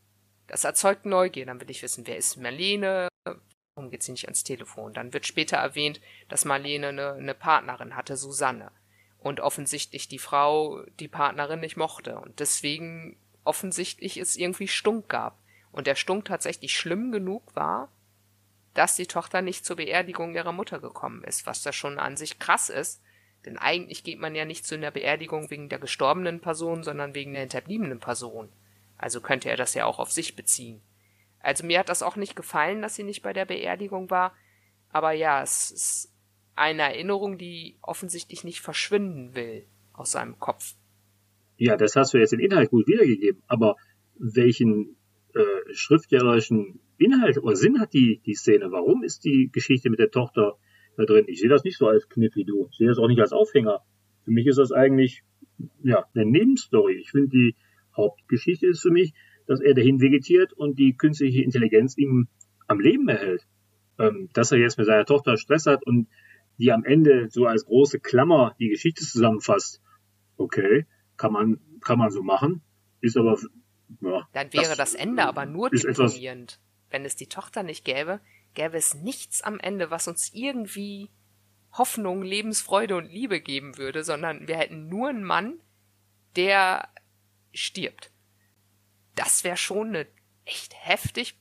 [0.47, 3.08] Das erzeugt Neugier, dann will ich wissen, wer ist Marlene,
[3.75, 4.93] warum geht sie nicht ans Telefon?
[4.93, 8.71] Dann wird später erwähnt, dass Marlene eine, eine Partnerin hatte, Susanne.
[9.17, 15.39] Und offensichtlich die Frau die Partnerin nicht mochte und deswegen offensichtlich es irgendwie Stunk gab.
[15.71, 17.91] Und der Stunk tatsächlich schlimm genug war,
[18.75, 22.38] dass die Tochter nicht zur Beerdigung ihrer Mutter gekommen ist, was da schon an sich
[22.38, 23.01] krass ist,
[23.45, 27.33] denn eigentlich geht man ja nicht zu einer Beerdigung wegen der gestorbenen Person, sondern wegen
[27.33, 28.49] der hinterbliebenen Person.
[28.97, 30.81] Also könnte er das ja auch auf sich beziehen.
[31.39, 34.33] Also mir hat das auch nicht gefallen, dass sie nicht bei der Beerdigung war.
[34.89, 36.13] Aber ja, es ist
[36.55, 40.73] eine Erinnerung, die offensichtlich nicht verschwinden will aus seinem Kopf.
[41.57, 43.43] Ja, das hast du jetzt den Inhalt gut wiedergegeben.
[43.47, 43.75] Aber
[44.15, 44.97] welchen
[45.33, 48.71] äh, schriftstellerischen Inhalt oder Sinn hat die, die Szene?
[48.71, 50.58] Warum ist die Geschichte mit der Tochter
[50.97, 51.25] da drin.
[51.27, 52.67] Ich sehe das nicht so als Kniff wie du.
[52.71, 53.81] Ich sehe das auch nicht als Aufhänger.
[54.23, 55.23] Für mich ist das eigentlich
[55.84, 56.95] ja, eine Nebenstory.
[56.95, 57.55] Ich finde, die
[57.95, 59.13] Hauptgeschichte ist für mich,
[59.47, 62.27] dass er dahin vegetiert und die künstliche Intelligenz ihm
[62.67, 63.45] am Leben erhält.
[63.97, 66.08] Ähm, dass er jetzt mit seiner Tochter Stress hat und
[66.58, 69.81] die am Ende so als große Klammer die Geschichte zusammenfasst.
[70.38, 72.62] Okay, kann man, kann man so machen.
[72.99, 73.38] Ist aber,
[74.01, 74.27] ja.
[74.34, 76.60] Dann wäre das, das Ende aber nur deprimierend.
[76.95, 78.21] Wenn es die Tochter nicht gäbe,
[78.53, 81.10] gäbe es nichts am Ende, was uns irgendwie
[81.73, 85.60] Hoffnung, Lebensfreude und Liebe geben würde, sondern wir hätten nur einen Mann,
[86.38, 86.88] der
[87.53, 88.12] stirbt.
[89.13, 90.08] Das wäre schon eine
[90.45, 91.38] echt heftig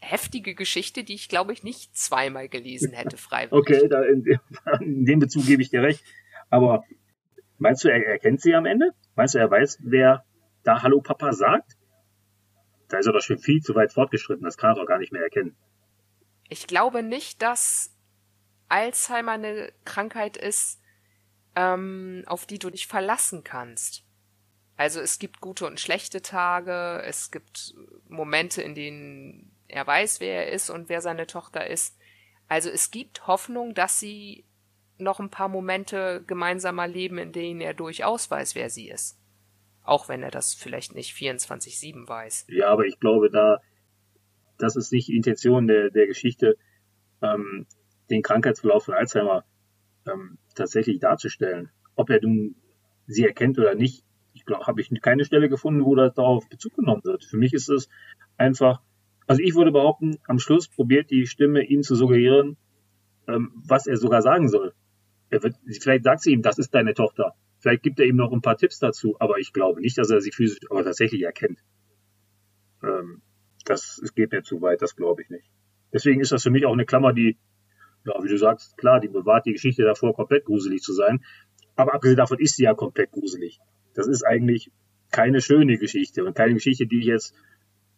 [0.00, 3.52] heftige Geschichte, die ich glaube ich nicht zweimal gelesen hätte freiwillig.
[3.52, 4.24] Okay, da in,
[4.80, 6.02] in, dem Bezug gebe ich dir recht.
[6.50, 6.82] Aber
[7.58, 8.90] meinst du, er erkennt sie am Ende?
[9.14, 10.24] Meinst du, er weiß, wer
[10.64, 11.77] da Hallo Papa sagt?
[12.88, 15.12] Da ist er doch schon viel zu weit fortgeschritten, das kann er doch gar nicht
[15.12, 15.54] mehr erkennen.
[16.48, 17.94] Ich glaube nicht, dass
[18.68, 20.80] Alzheimer eine Krankheit ist,
[21.54, 24.04] ähm, auf die du dich verlassen kannst.
[24.76, 27.74] Also es gibt gute und schlechte Tage, es gibt
[28.08, 31.98] Momente, in denen er weiß, wer er ist und wer seine Tochter ist.
[32.46, 34.44] Also es gibt Hoffnung, dass sie
[34.96, 39.17] noch ein paar Momente gemeinsamer leben, in denen er durchaus weiß, wer sie ist.
[39.88, 42.46] Auch wenn er das vielleicht nicht 24-7 weiß.
[42.48, 43.60] Ja, aber ich glaube, da
[44.58, 46.56] das ist nicht die Intention der, der Geschichte,
[47.22, 47.66] ähm,
[48.10, 49.44] den Krankheitsverlauf von Alzheimer
[50.06, 51.70] ähm, tatsächlich darzustellen.
[51.94, 52.56] Ob er nun
[53.06, 56.74] sie erkennt oder nicht, ich glaube, habe ich keine Stelle gefunden, wo das darauf Bezug
[56.74, 57.24] genommen wird.
[57.24, 57.88] Für mich ist es
[58.36, 58.82] einfach,
[59.26, 62.56] also ich würde behaupten, am Schluss probiert die Stimme ihm zu suggerieren,
[63.26, 64.74] ähm, was er sogar sagen soll.
[65.30, 67.34] Er wird, vielleicht sagt sie ihm, das ist deine Tochter.
[67.60, 70.20] Vielleicht gibt er ihm noch ein paar Tipps dazu, aber ich glaube nicht, dass er
[70.20, 71.58] sie physisch aber tatsächlich erkennt.
[72.82, 73.22] Ähm,
[73.64, 75.50] das geht mir zu weit, das glaube ich nicht.
[75.92, 77.36] Deswegen ist das für mich auch eine Klammer, die,
[78.04, 81.24] ja, wie du sagst, klar, die bewahrt die Geschichte davor, komplett gruselig zu sein.
[81.74, 83.60] Aber abgesehen davon ist sie ja komplett gruselig.
[83.94, 84.70] Das ist eigentlich
[85.10, 87.34] keine schöne Geschichte und keine Geschichte, die ich jetzt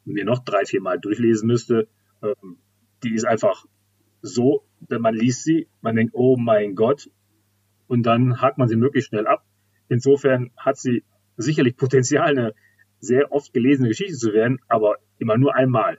[0.04, 1.88] mir noch drei, vier Mal durchlesen müsste.
[2.22, 2.58] Ähm,
[3.02, 3.66] die ist einfach
[4.22, 7.10] so, wenn man liest sie, man denkt, oh mein Gott,
[7.88, 9.39] und dann hakt man sie möglichst schnell ab.
[9.90, 11.04] Insofern hat sie
[11.36, 12.54] sicherlich Potenzial, eine
[13.00, 15.98] sehr oft gelesene Geschichte zu werden, aber immer nur einmal.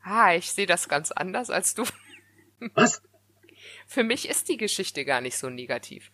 [0.00, 1.82] Ah, ich sehe das ganz anders als du.
[2.74, 3.02] Was?
[3.86, 6.12] Für mich ist die Geschichte gar nicht so negativ.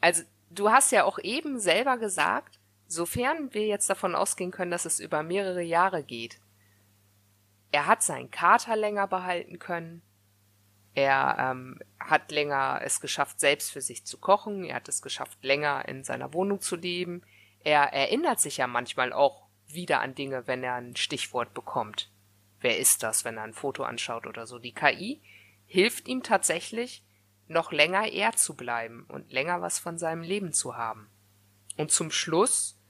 [0.00, 4.86] Also, du hast ja auch eben selber gesagt, sofern wir jetzt davon ausgehen können, dass
[4.86, 6.40] es über mehrere Jahre geht.
[7.70, 10.02] Er hat seinen Kater länger behalten können.
[10.96, 14.64] Er ähm, hat länger es geschafft, selbst für sich zu kochen.
[14.64, 17.20] Er hat es geschafft, länger in seiner Wohnung zu leben.
[17.62, 22.10] Er erinnert sich ja manchmal auch wieder an Dinge, wenn er ein Stichwort bekommt.
[22.60, 24.58] Wer ist das, wenn er ein Foto anschaut oder so?
[24.58, 25.20] Die KI
[25.66, 27.04] hilft ihm tatsächlich,
[27.46, 31.10] noch länger er zu bleiben und länger was von seinem Leben zu haben.
[31.76, 32.80] Und zum Schluss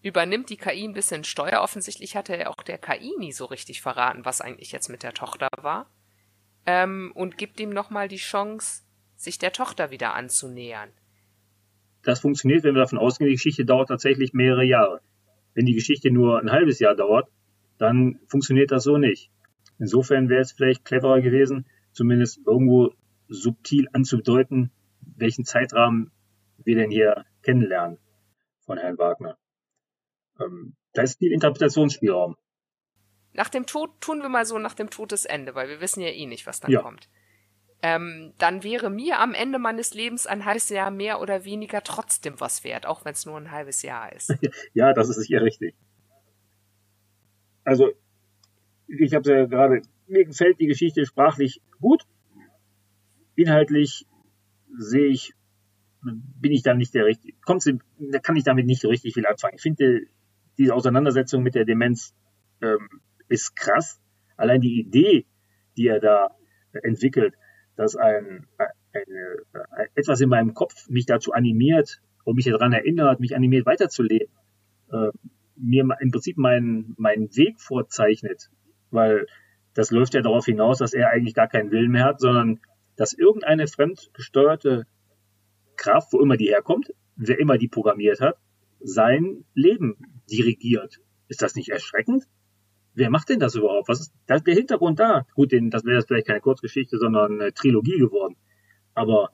[0.00, 1.60] übernimmt die KI ein bisschen Steuer.
[1.60, 5.12] Offensichtlich hatte er auch der KI nie so richtig verraten, was eigentlich jetzt mit der
[5.12, 5.90] Tochter war
[6.66, 8.82] ähm, und gibt ihm nochmal die Chance,
[9.16, 10.90] sich der Tochter wieder anzunähern.
[12.02, 15.00] Das funktioniert, wenn wir davon ausgehen, die Geschichte dauert tatsächlich mehrere Jahre.
[15.54, 17.28] Wenn die Geschichte nur ein halbes Jahr dauert,
[17.78, 19.30] dann funktioniert das so nicht.
[19.78, 22.92] Insofern wäre es vielleicht cleverer gewesen, zumindest irgendwo
[23.28, 24.70] subtil anzudeuten,
[25.16, 26.10] welchen Zeitrahmen
[26.64, 27.98] wir denn hier kennenlernen
[28.60, 29.36] von Herrn Wagner.
[30.40, 32.36] Ähm, da ist viel Interpretationsspielraum.
[33.34, 36.26] Nach dem Tod tun wir mal so nach dem Todesende, weil wir wissen ja eh
[36.26, 36.80] nicht, was dann ja.
[36.80, 37.08] kommt.
[37.82, 42.40] Ähm, dann wäre mir am Ende meines Lebens ein halbes Jahr mehr oder weniger trotzdem
[42.40, 44.32] was wert, auch wenn es nur ein halbes Jahr ist.
[44.72, 45.74] ja, das ist sicher richtig.
[47.64, 47.92] Also,
[48.86, 52.04] ich habe ja gerade, mir gefällt die Geschichte sprachlich gut.
[53.34, 54.06] Inhaltlich
[54.78, 55.34] sehe ich,
[56.02, 57.64] bin ich dann nicht der richtige, kommt
[57.98, 59.56] da kann ich damit nicht so richtig viel anfangen.
[59.56, 60.02] Ich finde
[60.56, 62.14] diese Auseinandersetzung mit der Demenz
[62.62, 62.88] ähm,
[63.28, 64.00] ist krass.
[64.36, 65.26] Allein die Idee,
[65.76, 66.30] die er da
[66.82, 67.34] entwickelt,
[67.76, 73.36] dass ein, eine, etwas in meinem Kopf mich dazu animiert und mich daran erinnert, mich
[73.36, 74.32] animiert weiterzuleben,
[74.92, 75.10] äh,
[75.56, 78.50] mir im Prinzip meinen, meinen Weg vorzeichnet,
[78.90, 79.26] weil
[79.74, 82.60] das läuft ja darauf hinaus, dass er eigentlich gar keinen Willen mehr hat, sondern
[82.96, 84.86] dass irgendeine fremdgesteuerte
[85.76, 88.36] Kraft, wo immer die herkommt, wer immer die programmiert hat,
[88.80, 89.96] sein Leben
[90.30, 91.00] dirigiert.
[91.28, 92.24] Ist das nicht erschreckend?
[92.94, 93.88] Wer macht denn das überhaupt?
[93.88, 95.26] Was ist da, der Hintergrund da?
[95.34, 98.36] Gut, den, das wäre jetzt vielleicht keine Kurzgeschichte, sondern eine Trilogie geworden.
[98.94, 99.30] Aber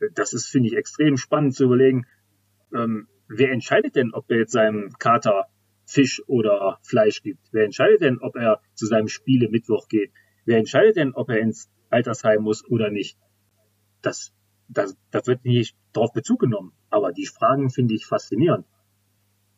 [0.00, 2.06] äh, das ist, finde ich, extrem spannend zu überlegen,
[2.74, 5.46] ähm, wer entscheidet denn, ob er jetzt seinem Kater
[5.86, 7.40] Fisch oder Fleisch gibt?
[7.52, 10.12] Wer entscheidet denn, ob er zu seinem Spiele Mittwoch geht?
[10.44, 13.18] Wer entscheidet denn, ob er ins Altersheim muss oder nicht?
[14.00, 14.32] Das,
[14.68, 16.72] das, das wird nicht darauf Bezug genommen.
[16.90, 18.66] Aber die Fragen finde ich faszinierend.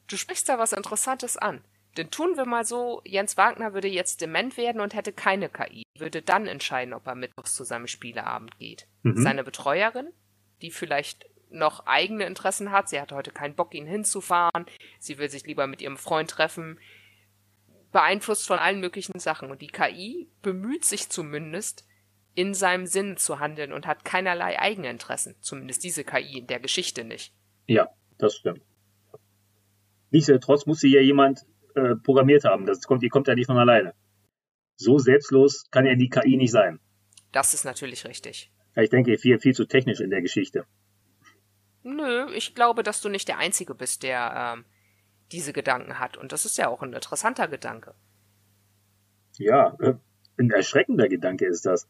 [0.08, 1.62] Du sprichst da was Interessantes an.
[1.96, 5.82] Denn tun wir mal so, Jens Wagner würde jetzt dement werden und hätte keine KI,
[5.98, 8.86] würde dann entscheiden, ob er mittwochs zu seinem Spieleabend geht.
[9.02, 9.22] Mhm.
[9.22, 10.08] Seine Betreuerin,
[10.62, 14.64] die vielleicht noch eigene Interessen hat, sie hat heute keinen Bock, ihn hinzufahren,
[14.98, 16.78] sie will sich lieber mit ihrem Freund treffen,
[17.92, 19.50] beeinflusst von allen möglichen Sachen.
[19.50, 21.86] Und die KI bemüht sich zumindest,
[22.34, 25.34] in seinem Sinn zu handeln und hat keinerlei eigene Interessen.
[25.40, 27.34] Zumindest diese KI in der Geschichte nicht.
[27.66, 28.62] Ja, das stimmt.
[30.10, 32.66] Nichtsdestotrotz muss sie ja jemand äh, programmiert haben.
[32.66, 33.94] Das kommt, die kommt ja nicht von alleine.
[34.76, 36.80] So selbstlos kann ja die KI nicht sein.
[37.32, 38.52] Das ist natürlich richtig.
[38.76, 40.64] Ich denke, viel, viel zu technisch in der Geschichte.
[41.82, 44.64] Nö, ich glaube, dass du nicht der Einzige bist, der ähm,
[45.30, 46.16] diese Gedanken hat.
[46.16, 47.94] Und das ist ja auch ein interessanter Gedanke.
[49.36, 49.94] Ja, äh,
[50.38, 51.88] ein erschreckender Gedanke ist das.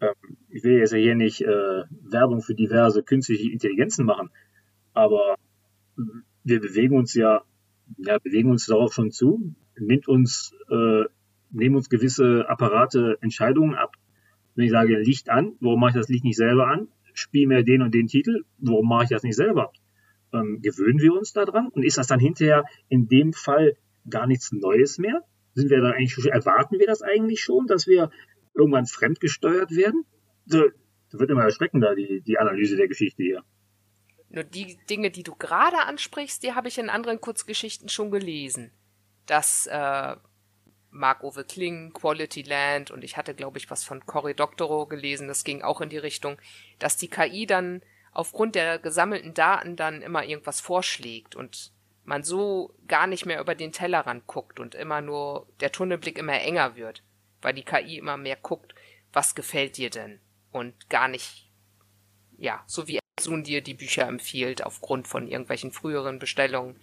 [0.00, 0.14] Ähm,
[0.48, 4.30] ich will jetzt ja hier nicht äh, Werbung für diverse künstliche Intelligenzen machen,
[4.92, 5.36] aber
[6.44, 7.42] wir bewegen uns ja
[7.98, 11.04] ja, bewegen uns darauf schon zu, nimmt uns, äh,
[11.50, 13.96] nehmen uns gewisse Apparate Entscheidungen ab.
[14.54, 16.88] Wenn ich sage Licht an, warum mache ich das Licht nicht selber an?
[17.14, 19.72] Spiel mir den und den Titel, warum mache ich das nicht selber?
[20.32, 21.68] Ähm, gewöhnen wir uns daran?
[21.68, 23.76] Und ist das dann hinterher in dem Fall
[24.08, 25.22] gar nichts Neues mehr?
[25.54, 28.10] Sind wir da eigentlich erwarten wir das eigentlich schon, dass wir
[28.54, 30.04] irgendwann fremdgesteuert werden?
[30.46, 30.62] Da
[31.12, 33.42] wird immer erschreckender, die, die Analyse der Geschichte hier.
[34.32, 38.72] Nur die Dinge, die du gerade ansprichst, die habe ich in anderen Kurzgeschichten schon gelesen.
[39.26, 40.16] Das äh,
[40.90, 45.44] Mark-Ove Kling, Quality Land und ich hatte, glaube ich, was von Cory Doctorow gelesen, das
[45.44, 46.38] ging auch in die Richtung,
[46.78, 51.70] dass die KI dann aufgrund der gesammelten Daten dann immer irgendwas vorschlägt und
[52.04, 56.40] man so gar nicht mehr über den Tellerrand guckt und immer nur der Tunnelblick immer
[56.40, 57.02] enger wird,
[57.42, 58.74] weil die KI immer mehr guckt,
[59.12, 60.20] was gefällt dir denn
[60.52, 61.50] und gar nicht,
[62.38, 66.80] ja, so wie Sun dir die Bücher empfiehlt aufgrund von irgendwelchen früheren Bestellungen.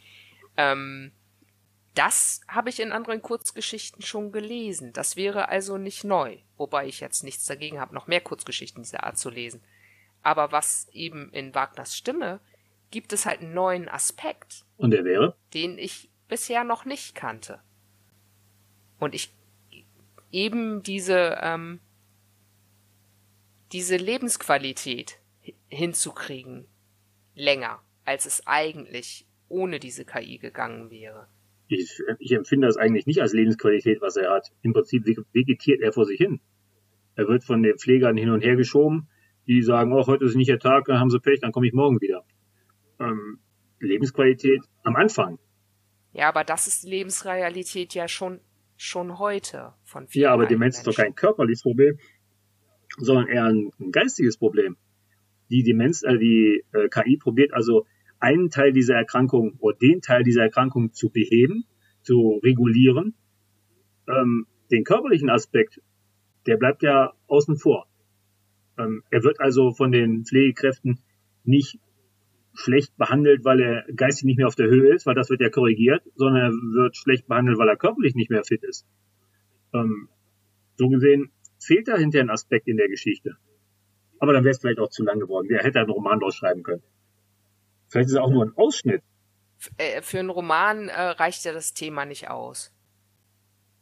[0.57, 1.11] Ähm,
[1.95, 4.93] das habe ich in anderen Kurzgeschichten schon gelesen.
[4.93, 9.03] Das wäre also nicht neu, wobei ich jetzt nichts dagegen habe, noch mehr Kurzgeschichten dieser
[9.03, 9.61] Art zu lesen.
[10.21, 12.39] Aber was eben in Wagners Stimme
[12.91, 14.65] gibt es halt einen neuen Aspekt.
[14.77, 15.35] Und der wäre?
[15.53, 17.61] Den ich bisher noch nicht kannte.
[18.99, 19.33] Und ich
[20.31, 21.79] eben diese, ähm,
[23.71, 25.18] diese Lebensqualität
[25.69, 26.67] hinzukriegen.
[27.35, 31.27] Länger, als es eigentlich ohne diese KI gegangen wäre.
[31.67, 34.51] Ich, ich empfinde das eigentlich nicht als Lebensqualität, was er hat.
[34.61, 36.41] Im Prinzip vegetiert er vor sich hin.
[37.15, 39.07] Er wird von den Pflegern hin und her geschoben,
[39.47, 41.73] die sagen, oh, heute ist nicht der Tag, dann haben sie Pech, dann komme ich
[41.73, 42.23] morgen wieder.
[42.99, 43.39] Ähm,
[43.79, 45.39] Lebensqualität am Anfang.
[46.13, 48.39] Ja, aber das ist die Lebensrealität ja schon,
[48.77, 51.99] schon heute von vielen Ja, aber Demenz ist doch kein körperliches Problem,
[52.97, 54.77] sondern eher ein, ein geistiges Problem.
[55.49, 57.85] Die Demenz, äh, die äh, KI probiert also
[58.19, 61.65] einen Teil dieser Erkrankung oder den Teil dieser Erkrankung zu beheben,
[62.01, 63.15] zu regulieren.
[64.07, 65.81] Ähm, den körperlichen Aspekt,
[66.45, 67.87] der bleibt ja außen vor.
[68.77, 70.99] Ähm, er wird also von den Pflegekräften
[71.43, 71.79] nicht
[72.53, 75.49] schlecht behandelt, weil er geistig nicht mehr auf der Höhe ist, weil das wird ja
[75.49, 78.85] korrigiert, sondern er wird schlecht behandelt, weil er körperlich nicht mehr fit ist.
[79.73, 80.09] Ähm,
[80.75, 83.37] so gesehen fehlt da hinter ein Aspekt in der Geschichte.
[84.19, 85.47] Aber dann wäre es vielleicht auch zu lang geworden.
[85.47, 86.83] Der hätte einen Roman draus schreiben können.
[87.87, 89.01] Vielleicht ist es auch nur ein Ausschnitt.
[89.77, 92.71] Äh, für einen Roman äh, reicht ja das Thema nicht aus.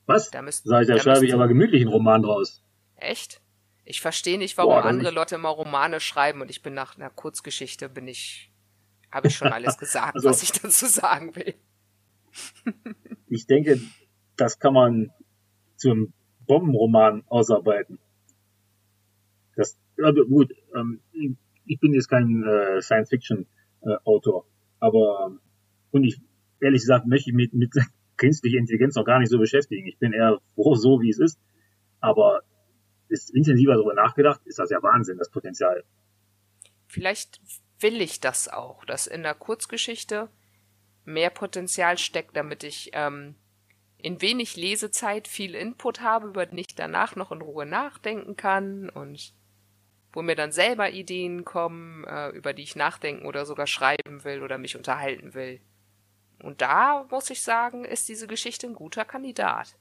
[0.06, 0.32] Was?
[0.32, 2.64] Da müsst, Sag ich, da, da schreibe ich aber gemütlich einen Roman draus.
[2.96, 3.42] Echt?
[3.84, 5.16] Ich verstehe nicht, warum Boah, andere nicht.
[5.16, 8.52] Leute immer Romane schreiben und ich bin nach einer Kurzgeschichte bin ich,
[9.12, 11.54] habe ich schon alles gesagt, also, was ich dazu sagen will.
[13.30, 13.80] ich denke,
[14.36, 15.12] das kann man
[15.76, 16.14] zum
[16.48, 18.00] Bombenroman ausarbeiten.
[20.04, 21.00] Also gut, ähm,
[21.66, 25.38] ich bin jetzt kein äh, Science-Fiction-Autor, äh, aber
[25.92, 26.20] und ich
[26.60, 27.86] ehrlich gesagt möchte ich mich mit, mit
[28.18, 29.88] künstlicher Intelligenz noch gar nicht so beschäftigen.
[29.88, 31.40] Ich bin eher froh, so wie es ist.
[32.00, 32.42] Aber
[33.10, 35.84] ist intensiver darüber nachgedacht, ist das ja Wahnsinn, das Potenzial.
[36.88, 37.42] Vielleicht
[37.80, 40.30] will ich das auch, dass in der Kurzgeschichte
[41.06, 43.36] mehr Potenzial steckt, damit ich ähm,
[43.98, 48.90] in wenig Lesezeit viel Input habe, über den ich danach noch in Ruhe nachdenken kann
[48.90, 49.34] und
[50.18, 54.42] wo mir dann selber Ideen kommen, äh, über die ich nachdenken oder sogar schreiben will
[54.42, 55.60] oder mich unterhalten will.
[56.42, 59.78] Und da muss ich sagen, ist diese Geschichte ein guter Kandidat.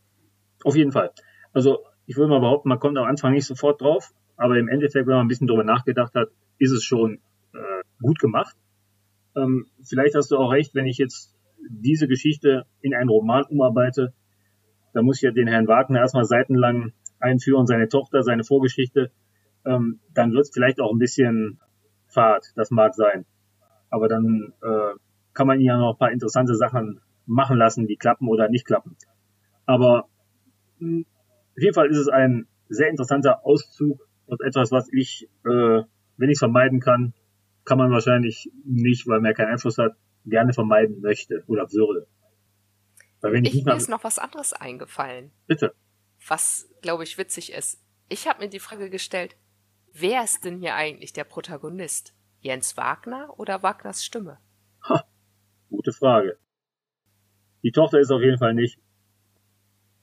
[0.62, 1.10] Auf jeden Fall.
[1.54, 5.06] Also ich würde mal behaupten, man kommt am Anfang nicht sofort drauf, aber im Endeffekt,
[5.06, 7.14] wenn man ein bisschen drüber nachgedacht hat, ist es schon
[7.54, 8.54] äh, gut gemacht.
[9.34, 11.34] Ähm, vielleicht hast du auch recht, wenn ich jetzt
[11.66, 14.12] diese Geschichte in einen Roman umarbeite,
[14.92, 19.10] da muss ich ja den Herrn Wagner erstmal seitenlang einführen, seine Tochter, seine Vorgeschichte,
[19.66, 21.60] ähm, dann wird es vielleicht auch ein bisschen
[22.08, 23.26] fad, das mag sein.
[23.90, 24.94] Aber dann äh,
[25.34, 28.96] kann man ja noch ein paar interessante Sachen machen lassen, die klappen oder nicht klappen.
[29.66, 30.08] Aber
[30.78, 31.06] mh, hm,
[31.56, 35.82] auf jeden Fall ist es ein sehr interessanter Auszug aus etwas, was ich, äh,
[36.16, 37.14] wenn ich es vermeiden kann,
[37.64, 42.06] kann man wahrscheinlich nicht, weil man keinen Einfluss hat, gerne vermeiden möchte oder würde.
[43.20, 45.32] Weil wenn ich, ich mir ist noch was anderes eingefallen.
[45.46, 45.74] Bitte.
[46.26, 47.82] Was, glaube ich, witzig ist.
[48.08, 49.36] Ich habe mir die Frage gestellt,
[50.00, 52.14] wer ist denn hier eigentlich der Protagonist?
[52.40, 54.38] Jens Wagner oder Wagners Stimme?
[54.88, 55.04] Ha,
[55.70, 56.38] gute Frage.
[57.62, 58.78] Die Tochter ist auf jeden Fall nicht.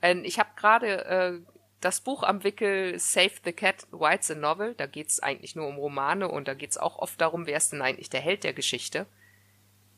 [0.01, 1.39] Ähm, ich habe gerade äh,
[1.79, 4.75] das Buch am Wickel Save the Cat Writes a Novel.
[4.75, 7.81] Da geht's eigentlich nur um Romane und da geht's auch oft darum, wer ist denn
[7.81, 9.05] eigentlich der Held der Geschichte.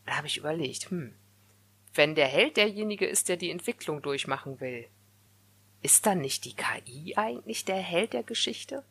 [0.05, 1.15] Da habe ich überlegt, hm,
[1.93, 4.87] wenn der Held derjenige ist, der die Entwicklung durchmachen will,
[5.81, 8.83] ist dann nicht die KI eigentlich der Held der Geschichte?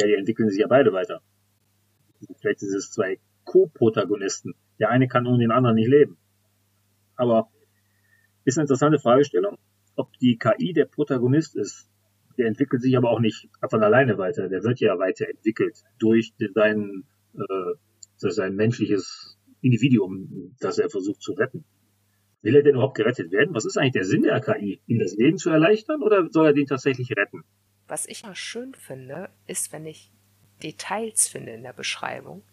[0.00, 1.20] Ja, die entwickeln sich ja beide weiter.
[2.40, 4.54] Vielleicht sind es zwei Co-Protagonisten.
[4.78, 6.16] Der eine kann ohne den anderen nicht leben.
[7.16, 7.48] Aber
[8.44, 9.58] ist eine interessante Fragestellung
[10.00, 11.88] ob die KI der Protagonist ist.
[12.38, 14.48] Der entwickelt sich aber auch nicht von alleine weiter.
[14.48, 17.74] Der wird ja weiterentwickelt durch sein, äh,
[18.16, 21.64] sein menschliches Individuum, das er versucht zu retten.
[22.42, 23.54] Will er denn überhaupt gerettet werden?
[23.54, 24.80] Was ist eigentlich der Sinn der KI?
[24.86, 27.44] Ihm das Leben zu erleichtern oder soll er den tatsächlich retten?
[27.90, 30.12] Was ich mal schön finde, ist, wenn ich
[30.62, 32.44] Details finde in der Beschreibung,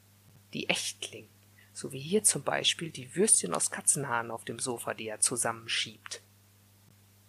[0.55, 1.29] die echt klingen.
[1.73, 6.23] So wie hier zum Beispiel die Würstchen aus Katzenhaaren auf dem Sofa, die er zusammenschiebt.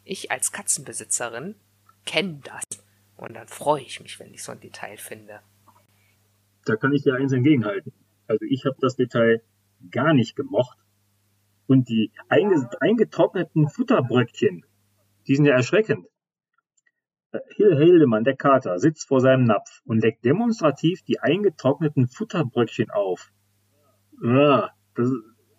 [0.04, 1.54] Ich als Katzenbesitzerin
[2.06, 2.64] kenne das.
[3.18, 5.40] Und dann freue ich mich, wenn ich so ein Detail finde.
[6.64, 7.92] Da kann ich dir eins entgegenhalten.
[8.26, 9.42] Also ich habe das Detail
[9.90, 10.78] gar nicht gemocht.
[11.66, 14.64] Und die eingetrockneten Futterbröckchen,
[15.26, 16.06] die sind ja erschreckend.
[17.56, 23.30] Hill Hildemann, der Kater, sitzt vor seinem Napf und leckt demonstrativ die eingetrockneten Futterbröckchen auf.
[24.22, 25.10] Ja, das,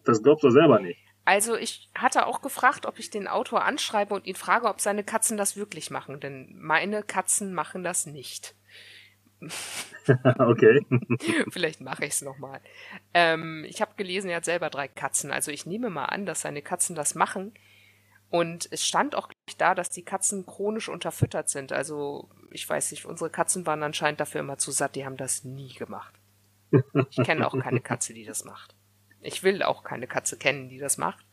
[0.04, 1.00] das glaubst du selber nicht.
[1.26, 5.04] Also ich hatte auch gefragt, ob ich den Autor anschreibe und ihn frage, ob seine
[5.04, 8.56] Katzen das wirklich machen, denn meine Katzen machen das nicht.
[10.40, 10.86] okay.
[11.52, 12.62] Vielleicht mache ich es nochmal.
[13.14, 15.32] Ähm, ich habe gelesen, er hat selber drei Katzen.
[15.32, 17.54] Also ich nehme mal an, dass seine Katzen das machen.
[18.30, 21.72] Und es stand auch da, dass die Katzen chronisch unterfüttert sind.
[21.72, 24.96] Also ich weiß nicht, unsere Katzen waren anscheinend dafür immer zu satt.
[24.96, 26.16] Die haben das nie gemacht.
[27.10, 28.76] Ich kenne auch keine Katze, die das macht.
[29.22, 31.26] Ich will auch keine Katze kennen, die das macht.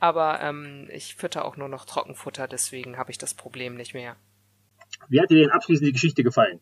[0.00, 4.16] Aber ähm, ich fütter auch nur noch Trockenfutter, deswegen habe ich das Problem nicht mehr.
[5.08, 6.60] Wie hat dir denn abschließend die Geschichte gefallen?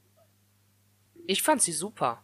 [1.27, 2.23] Ich fand sie super.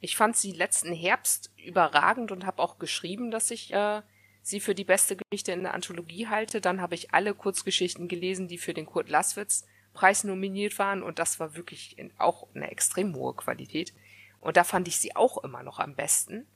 [0.00, 4.02] Ich fand sie letzten Herbst überragend und habe auch geschrieben, dass ich äh,
[4.44, 6.60] sie für die beste Geschichte in der Anthologie halte.
[6.60, 9.64] Dann habe ich alle Kurzgeschichten gelesen, die für den Kurt Laswitz
[9.94, 13.94] Preis nominiert waren und das war wirklich in, auch eine extrem hohe Qualität.
[14.40, 16.46] Und da fand ich sie auch immer noch am besten.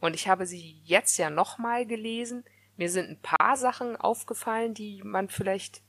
[0.00, 2.44] Und ich habe sie jetzt ja nochmal gelesen.
[2.76, 5.82] Mir sind ein paar Sachen aufgefallen, die man vielleicht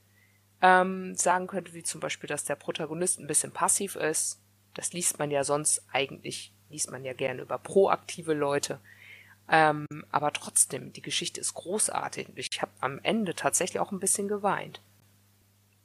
[0.61, 4.41] ähm, sagen könnte, wie zum Beispiel, dass der Protagonist ein bisschen passiv ist.
[4.73, 8.79] Das liest man ja sonst eigentlich, liest man ja gerne über proaktive Leute.
[9.49, 12.29] Ähm, aber trotzdem, die Geschichte ist großartig.
[12.35, 14.81] Ich habe am Ende tatsächlich auch ein bisschen geweint.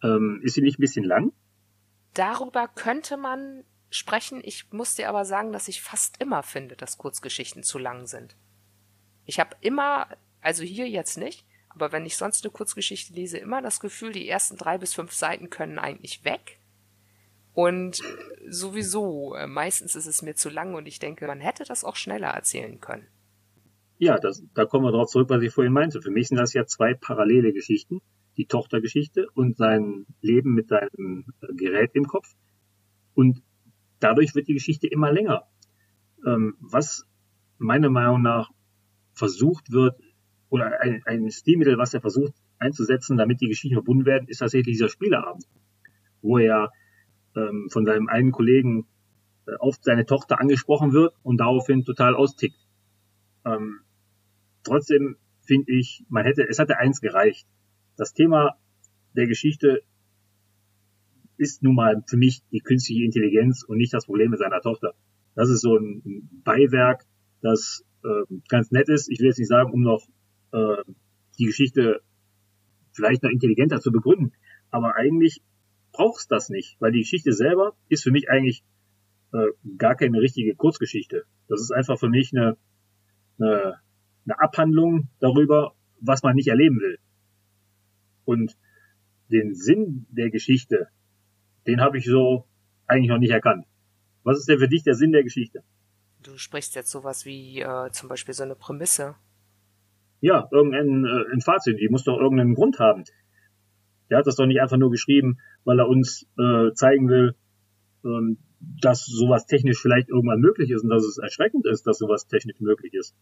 [0.03, 1.33] Ähm, ist sie nicht ein bisschen lang?
[2.13, 4.41] Darüber könnte man sprechen.
[4.45, 8.37] Ich muss dir aber sagen, dass ich fast immer finde, dass Kurzgeschichten zu lang sind.
[9.25, 10.09] Ich habe immer,
[10.43, 14.29] also hier jetzt nicht, aber wenn ich sonst eine Kurzgeschichte lese, immer das Gefühl, die
[14.29, 16.59] ersten drei bis fünf Seiten können eigentlich weg.
[17.55, 18.03] Und
[18.49, 21.97] sowieso, äh, meistens ist es mir zu lang und ich denke, man hätte das auch
[21.97, 23.07] schneller erzählen können.
[23.99, 26.03] Ja, das, da kommen wir darauf zurück, was ich vorhin meinte.
[26.03, 28.01] Für mich sind das ja zwei parallele Geschichten.
[28.37, 32.35] Die Tochtergeschichte und sein Leben mit seinem äh, Gerät im Kopf.
[33.15, 33.43] Und
[34.01, 35.45] dadurch wird die Geschichte immer länger.
[36.27, 37.07] Ähm, was
[37.59, 38.51] meiner Meinung nach
[39.13, 39.97] versucht wird,
[40.55, 44.77] oder ein, ein Stilmittel, was er versucht einzusetzen, damit die Geschichten verbunden werden, ist tatsächlich
[44.77, 45.45] dieser Spieleabend,
[46.23, 46.71] wo er
[47.35, 48.87] ähm, von seinem einen Kollegen
[49.47, 52.64] äh, auf seine Tochter angesprochen wird und daraufhin total austickt.
[53.45, 53.81] Ähm,
[54.63, 57.47] trotzdem finde ich, man hätte, es hätte eins gereicht.
[57.97, 58.57] Das Thema
[59.15, 59.83] der Geschichte
[61.37, 64.95] ist nun mal für mich die künstliche Intelligenz und nicht das Problem mit seiner Tochter.
[65.35, 67.05] Das ist so ein Beiwerk,
[67.41, 69.11] das äh, ganz nett ist.
[69.11, 70.07] Ich will jetzt nicht sagen, um noch
[70.53, 70.83] äh,
[71.39, 72.01] die Geschichte
[72.93, 74.33] vielleicht noch intelligenter zu begründen,
[74.71, 75.43] aber eigentlich
[75.93, 78.65] brauchst das nicht, weil die Geschichte selber ist für mich eigentlich
[79.33, 81.25] äh, gar keine richtige Kurzgeschichte.
[81.49, 82.57] Das ist einfach für mich eine,
[83.39, 83.81] eine,
[84.27, 86.99] eine Abhandlung darüber, was man nicht erleben will.
[88.25, 88.57] Und
[89.31, 90.89] den Sinn der Geschichte,
[91.67, 92.47] den habe ich so
[92.87, 93.67] eigentlich noch nicht erkannt.
[94.23, 95.63] Was ist denn für dich der Sinn der Geschichte?
[96.23, 99.15] Du sprichst jetzt sowas wie äh, zum Beispiel so eine Prämisse.
[100.21, 103.05] Ja, irgendein äh, ein Fazit, die muss doch irgendeinen Grund haben.
[104.09, 107.35] Der hat das doch nicht einfach nur geschrieben, weil er uns äh, zeigen will,
[108.05, 108.39] ähm,
[108.81, 112.61] dass sowas technisch vielleicht irgendwann möglich ist und dass es erschreckend ist, dass sowas technisch
[112.61, 113.15] möglich ist.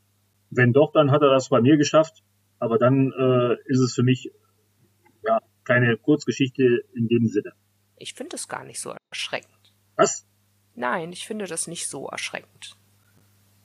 [0.51, 2.23] Wenn doch, dann hat er das bei mir geschafft,
[2.59, 4.31] aber dann äh, ist es für mich
[5.25, 7.53] ja keine Kurzgeschichte in dem Sinne.
[7.97, 9.73] Ich finde es gar nicht so erschreckend.
[9.97, 10.27] Was?
[10.75, 12.77] Nein, ich finde das nicht so erschreckend.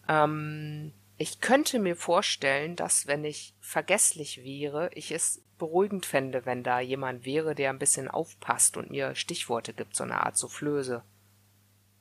[0.07, 6.63] Ähm, ich könnte mir vorstellen, dass wenn ich vergesslich wäre, ich es beruhigend fände, wenn
[6.63, 11.03] da jemand wäre, der ein bisschen aufpasst und mir Stichworte gibt, so eine Art Soufflöse.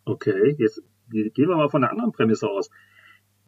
[0.06, 0.80] Okay, jetzt
[1.10, 2.70] gehen wir mal von einer anderen Prämisse aus.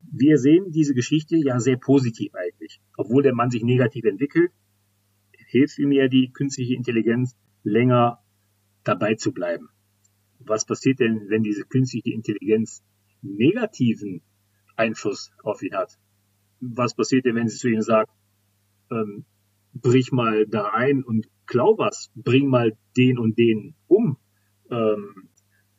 [0.03, 2.81] Wir sehen diese Geschichte ja sehr positiv eigentlich.
[2.97, 4.51] Obwohl der Mann sich negativ entwickelt,
[5.47, 8.19] hilft ihm ja die künstliche Intelligenz länger
[8.83, 9.69] dabei zu bleiben.
[10.41, 12.83] Was passiert denn, wenn diese künstliche Intelligenz
[13.23, 14.23] negativen
[14.75, 15.97] Einfluss auf ihn hat?
[16.61, 18.11] Was passiert denn, wenn sie zu ihm sagt,
[18.91, 19.25] ähm,
[19.75, 24.17] brich mal da ein und klau was, bring mal den und den um,
[24.71, 25.29] ähm,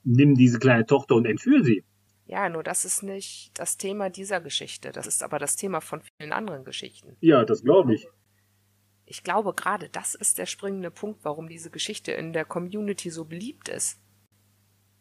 [0.03, 1.83] nimm diese kleine Tochter und entführe sie.
[2.25, 4.91] Ja, nur das ist nicht das Thema dieser Geschichte.
[4.91, 7.17] Das ist aber das Thema von vielen anderen Geschichten.
[7.21, 8.07] Ja, das glaube ich.
[9.05, 13.25] Ich glaube, gerade das ist der springende Punkt, warum diese Geschichte in der Community so
[13.25, 13.99] beliebt ist.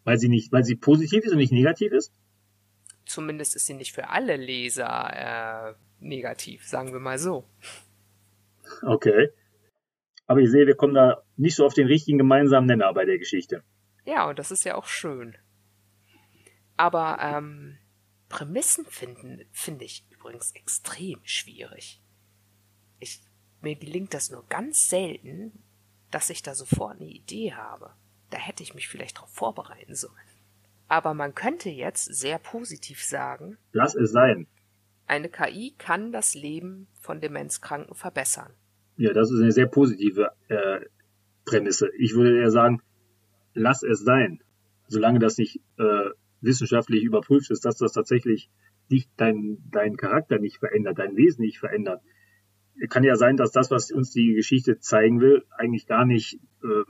[0.05, 2.15] Weil sie nicht, weil sie positiv ist und nicht negativ ist?
[3.05, 7.45] Zumindest ist sie nicht für alle Leser äh, negativ, sagen wir mal so.
[8.81, 9.29] Okay.
[10.27, 13.19] Aber ich sehe, wir kommen da nicht so auf den richtigen gemeinsamen Nenner bei der
[13.19, 13.63] Geschichte.
[14.09, 15.37] Ja, und das ist ja auch schön.
[16.79, 17.77] Aber ähm,
[18.31, 22.01] Prämissen finden finde ich übrigens extrem schwierig.
[23.01, 23.21] Ich
[23.61, 25.53] mir gelingt das nur ganz selten,
[26.11, 27.91] dass ich da sofort eine Idee habe.
[28.31, 30.15] Da hätte ich mich vielleicht darauf vorbereiten sollen.
[30.87, 34.47] Aber man könnte jetzt sehr positiv sagen, lass es sein.
[35.07, 38.55] Eine KI kann das Leben von Demenzkranken verbessern.
[38.97, 40.81] Ja, das ist eine sehr positive äh,
[41.45, 41.91] Prämisse.
[41.99, 42.81] Ich würde eher sagen,
[43.59, 44.41] lass es sein.
[44.91, 48.49] solange das nicht äh, wissenschaftlich überprüft ist, dass das tatsächlich
[48.91, 52.01] dich, dein, dein Charakter nicht verändert, dein Wesen nicht verändert.
[52.89, 56.85] Kann ja sein, dass das, was uns die Geschichte zeigen will, eigentlich gar nicht äh,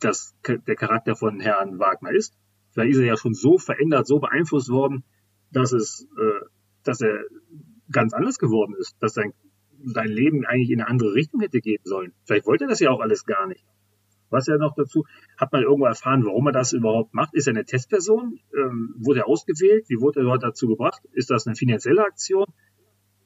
[0.00, 2.36] das, der Charakter von Herrn Wagner ist.
[2.72, 5.04] Vielleicht ist er ja schon so verändert, so beeinflusst worden,
[5.52, 6.44] dass es, äh,
[6.82, 7.24] dass er
[7.90, 9.32] ganz anders geworden ist, dass sein,
[9.84, 12.12] sein Leben eigentlich in eine andere Richtung hätte gehen sollen.
[12.24, 13.64] Vielleicht wollte er das ja auch alles gar nicht.
[14.32, 15.04] Was ja noch dazu?
[15.36, 17.34] Hat man irgendwo erfahren, warum er das überhaupt macht?
[17.34, 18.40] Ist er eine Testperson?
[18.56, 19.88] Ähm, wurde er ausgewählt?
[19.88, 21.02] Wie wurde er dort dazu gebracht?
[21.12, 22.46] Ist das eine finanzielle Aktion?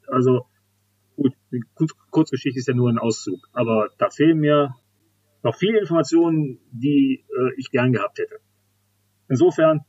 [0.09, 0.47] Also,
[1.17, 1.63] gut, die
[2.11, 3.49] Kurzgeschichte ist ja nur ein Auszug.
[3.53, 4.75] Aber da fehlen mir
[5.43, 8.41] noch viele Informationen, die äh, ich gern gehabt hätte.
[9.29, 9.85] Insofern,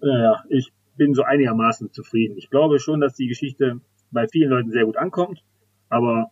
[0.00, 2.36] naja, ich bin so einigermaßen zufrieden.
[2.38, 3.80] Ich glaube schon, dass die Geschichte
[4.10, 5.42] bei vielen Leuten sehr gut ankommt,
[5.88, 6.30] aber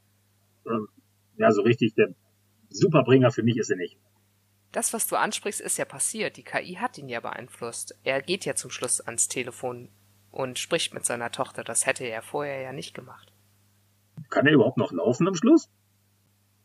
[0.67, 0.89] ähm,
[1.37, 2.15] ja, so richtig der
[2.71, 3.99] Superbringer für mich ist er nicht.
[4.73, 6.37] Das, was du ansprichst, ist ja passiert.
[6.37, 7.99] Die KI hat ihn ja beeinflusst.
[8.05, 9.89] Er geht ja zum Schluss ans Telefon
[10.31, 11.65] und spricht mit seiner Tochter.
[11.65, 13.33] Das hätte er vorher ja nicht gemacht.
[14.29, 15.69] Kann er überhaupt noch laufen am Schluss?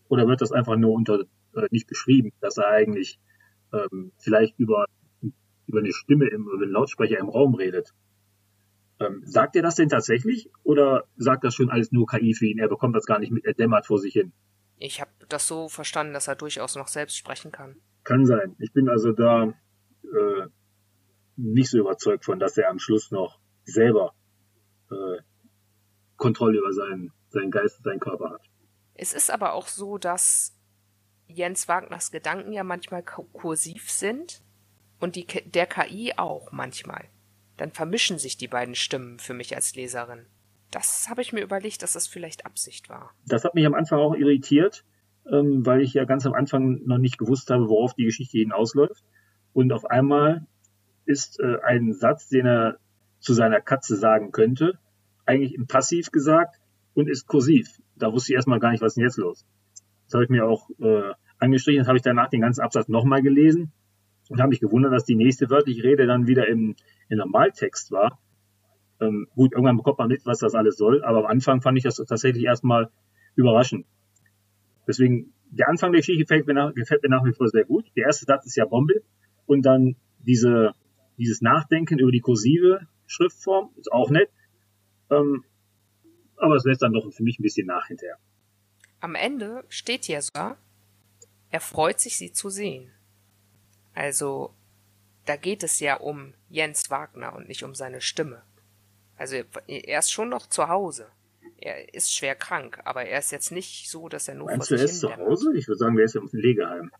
[0.07, 1.21] Oder wird das einfach nur unter
[1.55, 3.19] äh, nicht beschrieben, dass er eigentlich
[3.73, 4.85] ähm, vielleicht über
[5.67, 7.93] über eine Stimme im über einen Lautsprecher im Raum redet?
[8.99, 12.59] Ähm, sagt er das denn tatsächlich oder sagt das schon alles nur KI für ihn?
[12.59, 14.31] Er bekommt das gar nicht mit, er dämmert vor sich hin.
[14.77, 17.77] Ich habe das so verstanden, dass er durchaus noch selbst sprechen kann.
[18.03, 18.55] Kann sein.
[18.59, 19.53] Ich bin also da
[20.03, 20.47] äh,
[21.37, 24.13] nicht so überzeugt von, dass er am Schluss noch selber
[24.91, 25.21] äh,
[26.17, 28.41] Kontrolle über seinen, seinen Geist, seinen Körper hat.
[28.93, 30.57] Es ist aber auch so, dass
[31.27, 34.41] Jens Wagners Gedanken ja manchmal kursiv sind
[34.99, 37.09] und die, der KI auch manchmal.
[37.57, 40.25] Dann vermischen sich die beiden Stimmen für mich als Leserin.
[40.75, 43.11] Das habe ich mir überlegt, dass das vielleicht Absicht war.
[43.25, 44.83] Das hat mich am Anfang auch irritiert,
[45.25, 49.05] ähm, weil ich ja ganz am Anfang noch nicht gewusst habe, worauf die Geschichte hinausläuft.
[49.53, 50.45] Und auf einmal
[51.05, 52.77] ist äh, ein Satz, den er
[53.19, 54.77] zu seiner Katze sagen könnte,
[55.25, 56.59] eigentlich im Passiv gesagt
[56.93, 57.79] und ist kursiv.
[57.95, 59.45] Da wusste ich erstmal gar nicht, was denn jetzt los.
[60.07, 63.21] Das habe ich mir auch äh, angestrichen, das habe ich danach den ganzen Absatz nochmal
[63.21, 63.71] gelesen
[64.27, 66.75] und habe mich gewundert, dass die nächste wörtliche Rede dann wieder im,
[67.07, 68.19] im Normaltext war.
[69.05, 71.83] Ähm, gut, irgendwann bekommt man mit, was das alles soll, aber am Anfang fand ich
[71.83, 72.89] das tatsächlich erstmal
[73.35, 73.85] überraschend.
[74.87, 77.85] Deswegen, der Anfang der Geschichte gefällt mir, nach, gefällt mir nach wie vor sehr gut.
[77.95, 79.01] Der erste Satz ist ja Bombe
[79.45, 80.73] und dann diese,
[81.17, 84.29] dieses Nachdenken über die kursive Schriftform ist auch nett.
[85.09, 85.43] Ähm,
[86.37, 88.17] aber es lässt dann doch für mich ein bisschen nach hinterher.
[88.99, 90.57] Am Ende steht ja sogar,
[91.49, 92.91] er freut sich, sie zu sehen.
[93.93, 94.53] Also,
[95.25, 98.43] da geht es ja um Jens Wagner und nicht um seine Stimme.
[99.17, 99.37] Also
[99.67, 101.07] er ist schon noch zu Hause.
[101.57, 104.77] Er ist schwer krank, aber er ist jetzt nicht so, dass er nur Meinst vor
[104.77, 105.53] sich du, er ist zu Hause?
[105.55, 106.91] Ich würde sagen, er ist im Pflegeheim.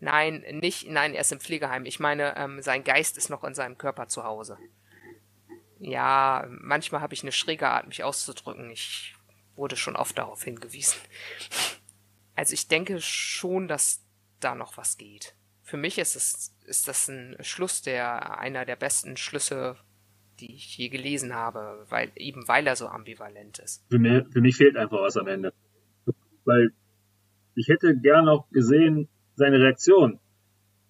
[0.00, 1.84] Nein, nicht, nein, er ist im Pflegeheim.
[1.84, 4.58] Ich meine, ähm, sein Geist ist noch in seinem Körper zu Hause.
[5.78, 8.70] Ja, manchmal habe ich eine schräge Art, mich auszudrücken.
[8.70, 9.14] Ich
[9.56, 10.98] wurde schon oft darauf hingewiesen.
[12.34, 14.04] Also ich denke schon, dass
[14.40, 15.34] da noch was geht.
[15.62, 19.76] Für mich ist es, ist das ein Schluss, der einer der besten Schlüsse
[20.40, 23.84] die ich je gelesen habe, weil eben weil er so ambivalent ist.
[23.90, 25.52] Für, mir, für mich fehlt einfach was am Ende.
[26.44, 26.72] Weil
[27.54, 30.18] ich hätte gern noch gesehen seine Reaktion.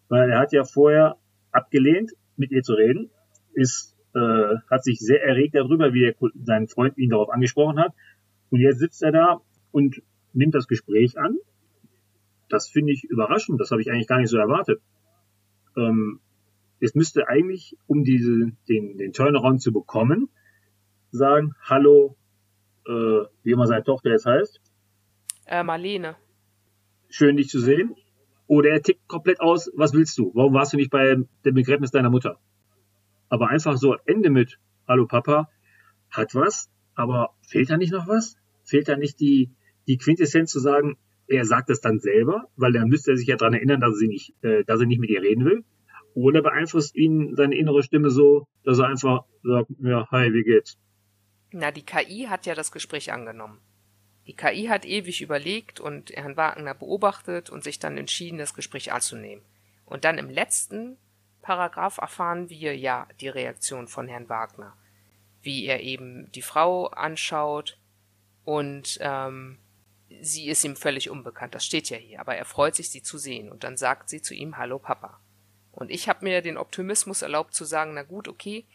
[0.09, 1.17] Weil er hat ja vorher
[1.51, 3.11] abgelehnt, mit ihr zu reden,
[3.53, 7.93] ist, äh, hat sich sehr erregt darüber, wie er, sein Freund ihn darauf angesprochen hat.
[8.51, 9.41] Und jetzt sitzt er da
[9.73, 11.37] und nimmt das Gespräch an.
[12.49, 13.61] Das finde ich überraschend.
[13.61, 14.81] Das habe ich eigentlich gar nicht so erwartet.
[15.77, 16.21] Ähm,
[16.81, 20.29] es müsste eigentlich, um diese, den, den Turnaround zu bekommen,
[21.11, 22.17] sagen, hallo,
[22.87, 22.93] äh,
[23.43, 24.61] wie immer seine Tochter jetzt heißt.
[25.47, 26.17] Äh, Marlene.
[27.09, 27.95] Schön, dich zu sehen.
[28.47, 30.31] Oder er tickt komplett aus, was willst du?
[30.35, 32.39] Warum warst du nicht bei dem Begräbnis deiner Mutter?
[33.29, 35.51] Aber einfach so Ende mit, hallo Papa,
[36.11, 38.37] hat was, aber fehlt da nicht noch was?
[38.65, 39.51] Fehlt da nicht die,
[39.87, 43.37] die Quintessenz zu sagen, er sagt es dann selber, weil dann müsste er sich ja
[43.37, 45.65] daran erinnern, dass er, sie nicht, äh, dass er nicht mit ihr reden will.
[46.19, 50.77] Oder beeinflusst ihn seine innere Stimme so, dass er einfach sagt, ja, hi, wie geht's?
[51.53, 53.61] Na, die KI hat ja das Gespräch angenommen.
[54.27, 58.93] Die KI hat ewig überlegt und Herrn Wagner beobachtet und sich dann entschieden, das Gespräch
[58.93, 59.45] anzunehmen.
[59.87, 60.97] Und dann im letzten
[61.41, 64.77] Paragraph erfahren wir ja die Reaktion von Herrn Wagner.
[65.41, 67.79] Wie er eben die Frau anschaut
[68.45, 69.59] und ähm,
[70.21, 73.19] sie ist ihm völlig unbekannt, das steht ja hier, aber er freut sich, sie zu
[73.19, 75.21] sehen und dann sagt sie zu ihm Hallo Papa.
[75.79, 78.67] Und ich habe mir den Optimismus erlaubt zu sagen, na gut, okay,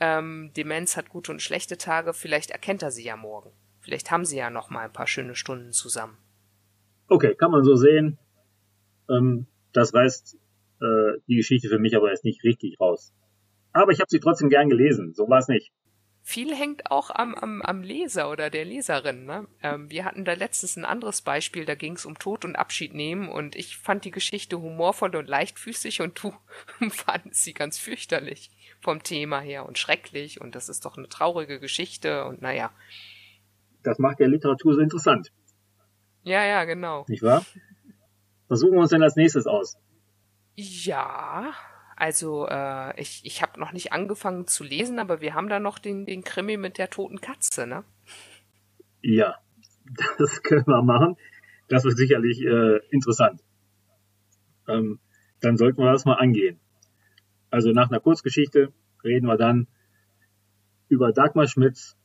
[0.00, 3.52] ähm, Demenz hat gute und schlechte Tage, vielleicht erkennt er sie ja morgen.
[3.78, 6.18] Vielleicht haben sie ja noch mal ein paar schöne Stunden zusammen.
[7.06, 8.18] Okay, kann man so sehen.
[9.08, 10.36] Ähm, das reißt
[10.80, 13.14] äh, die Geschichte für mich aber erst nicht richtig raus.
[13.72, 15.70] Aber ich habe sie trotzdem gern gelesen, so war es nicht.
[16.24, 19.24] Viel hängt auch am, am, am Leser oder der Leserin.
[19.24, 19.48] Ne?
[19.60, 22.94] Ähm, wir hatten da letztens ein anderes Beispiel, da ging es um Tod und Abschied
[22.94, 26.32] nehmen und ich fand die Geschichte humorvoll und leichtfüßig und du
[26.90, 28.50] fandest sie ganz fürchterlich
[28.80, 32.70] vom Thema her und schrecklich und das ist doch eine traurige Geschichte und naja.
[33.82, 35.32] Das macht ja Literatur so interessant.
[36.22, 37.04] Ja, ja, genau.
[37.08, 37.44] Nicht wahr?
[38.46, 39.76] Versuchen wir uns denn als nächstes aus?
[40.54, 41.52] Ja,
[42.02, 45.78] also äh, ich, ich habe noch nicht angefangen zu lesen, aber wir haben da noch
[45.78, 47.84] den, den Krimi mit der toten Katze, ne?
[49.02, 49.36] Ja,
[50.18, 51.16] das können wir machen.
[51.68, 53.40] Das wird sicherlich äh, interessant.
[54.66, 54.98] Ähm,
[55.42, 56.58] dann sollten wir das mal angehen.
[57.50, 58.72] Also nach einer Kurzgeschichte
[59.04, 59.68] reden wir dann
[60.88, 61.96] über Dagmar Schmidts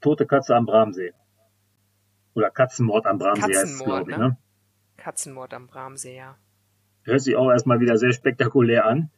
[0.00, 1.12] Tote Katze am Bramsee.
[2.34, 4.16] Oder Katzenmord am Bramsee heißt es, glaube ich.
[4.16, 4.30] Ne?
[4.30, 4.38] ne?
[4.96, 6.36] Katzenmord am Bramsee, ja.
[7.04, 9.12] Hört sich auch erstmal wieder sehr spektakulär an.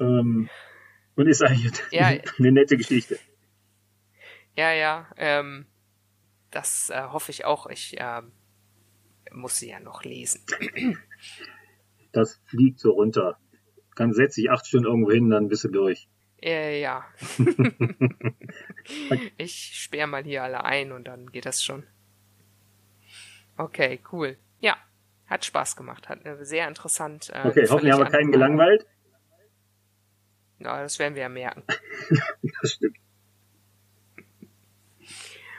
[0.00, 0.48] Ähm,
[1.16, 2.06] und ist eigentlich ja,
[2.38, 3.18] eine nette Geschichte.
[4.56, 5.08] Ja, ja.
[5.16, 5.66] Ähm,
[6.50, 7.66] das äh, hoffe ich auch.
[7.66, 8.22] Ich äh,
[9.32, 10.44] muss sie ja noch lesen.
[12.10, 13.38] Das fliegt so runter.
[13.94, 16.08] Dann setze ich acht Stunden irgendwo hin, dann bist du durch.
[16.42, 17.04] Äh, ja.
[19.36, 21.84] ich sperre mal hier alle ein und dann geht das schon.
[23.58, 24.38] Okay, cool.
[24.60, 24.76] Ja,
[25.26, 27.30] hat Spaß gemacht, hat sehr interessant.
[27.34, 28.86] Äh, okay, hoffentlich haben wir keinen gelangweilt.
[30.58, 31.62] Na, das werden wir ja merken.
[32.62, 32.96] das stimmt.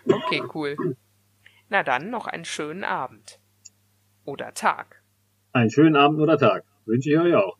[0.05, 0.75] Okay, cool.
[1.69, 3.39] Na dann noch einen schönen Abend.
[4.25, 5.03] Oder Tag.
[5.53, 6.63] Einen schönen Abend oder Tag.
[6.85, 7.58] Wünsche ich euch auch.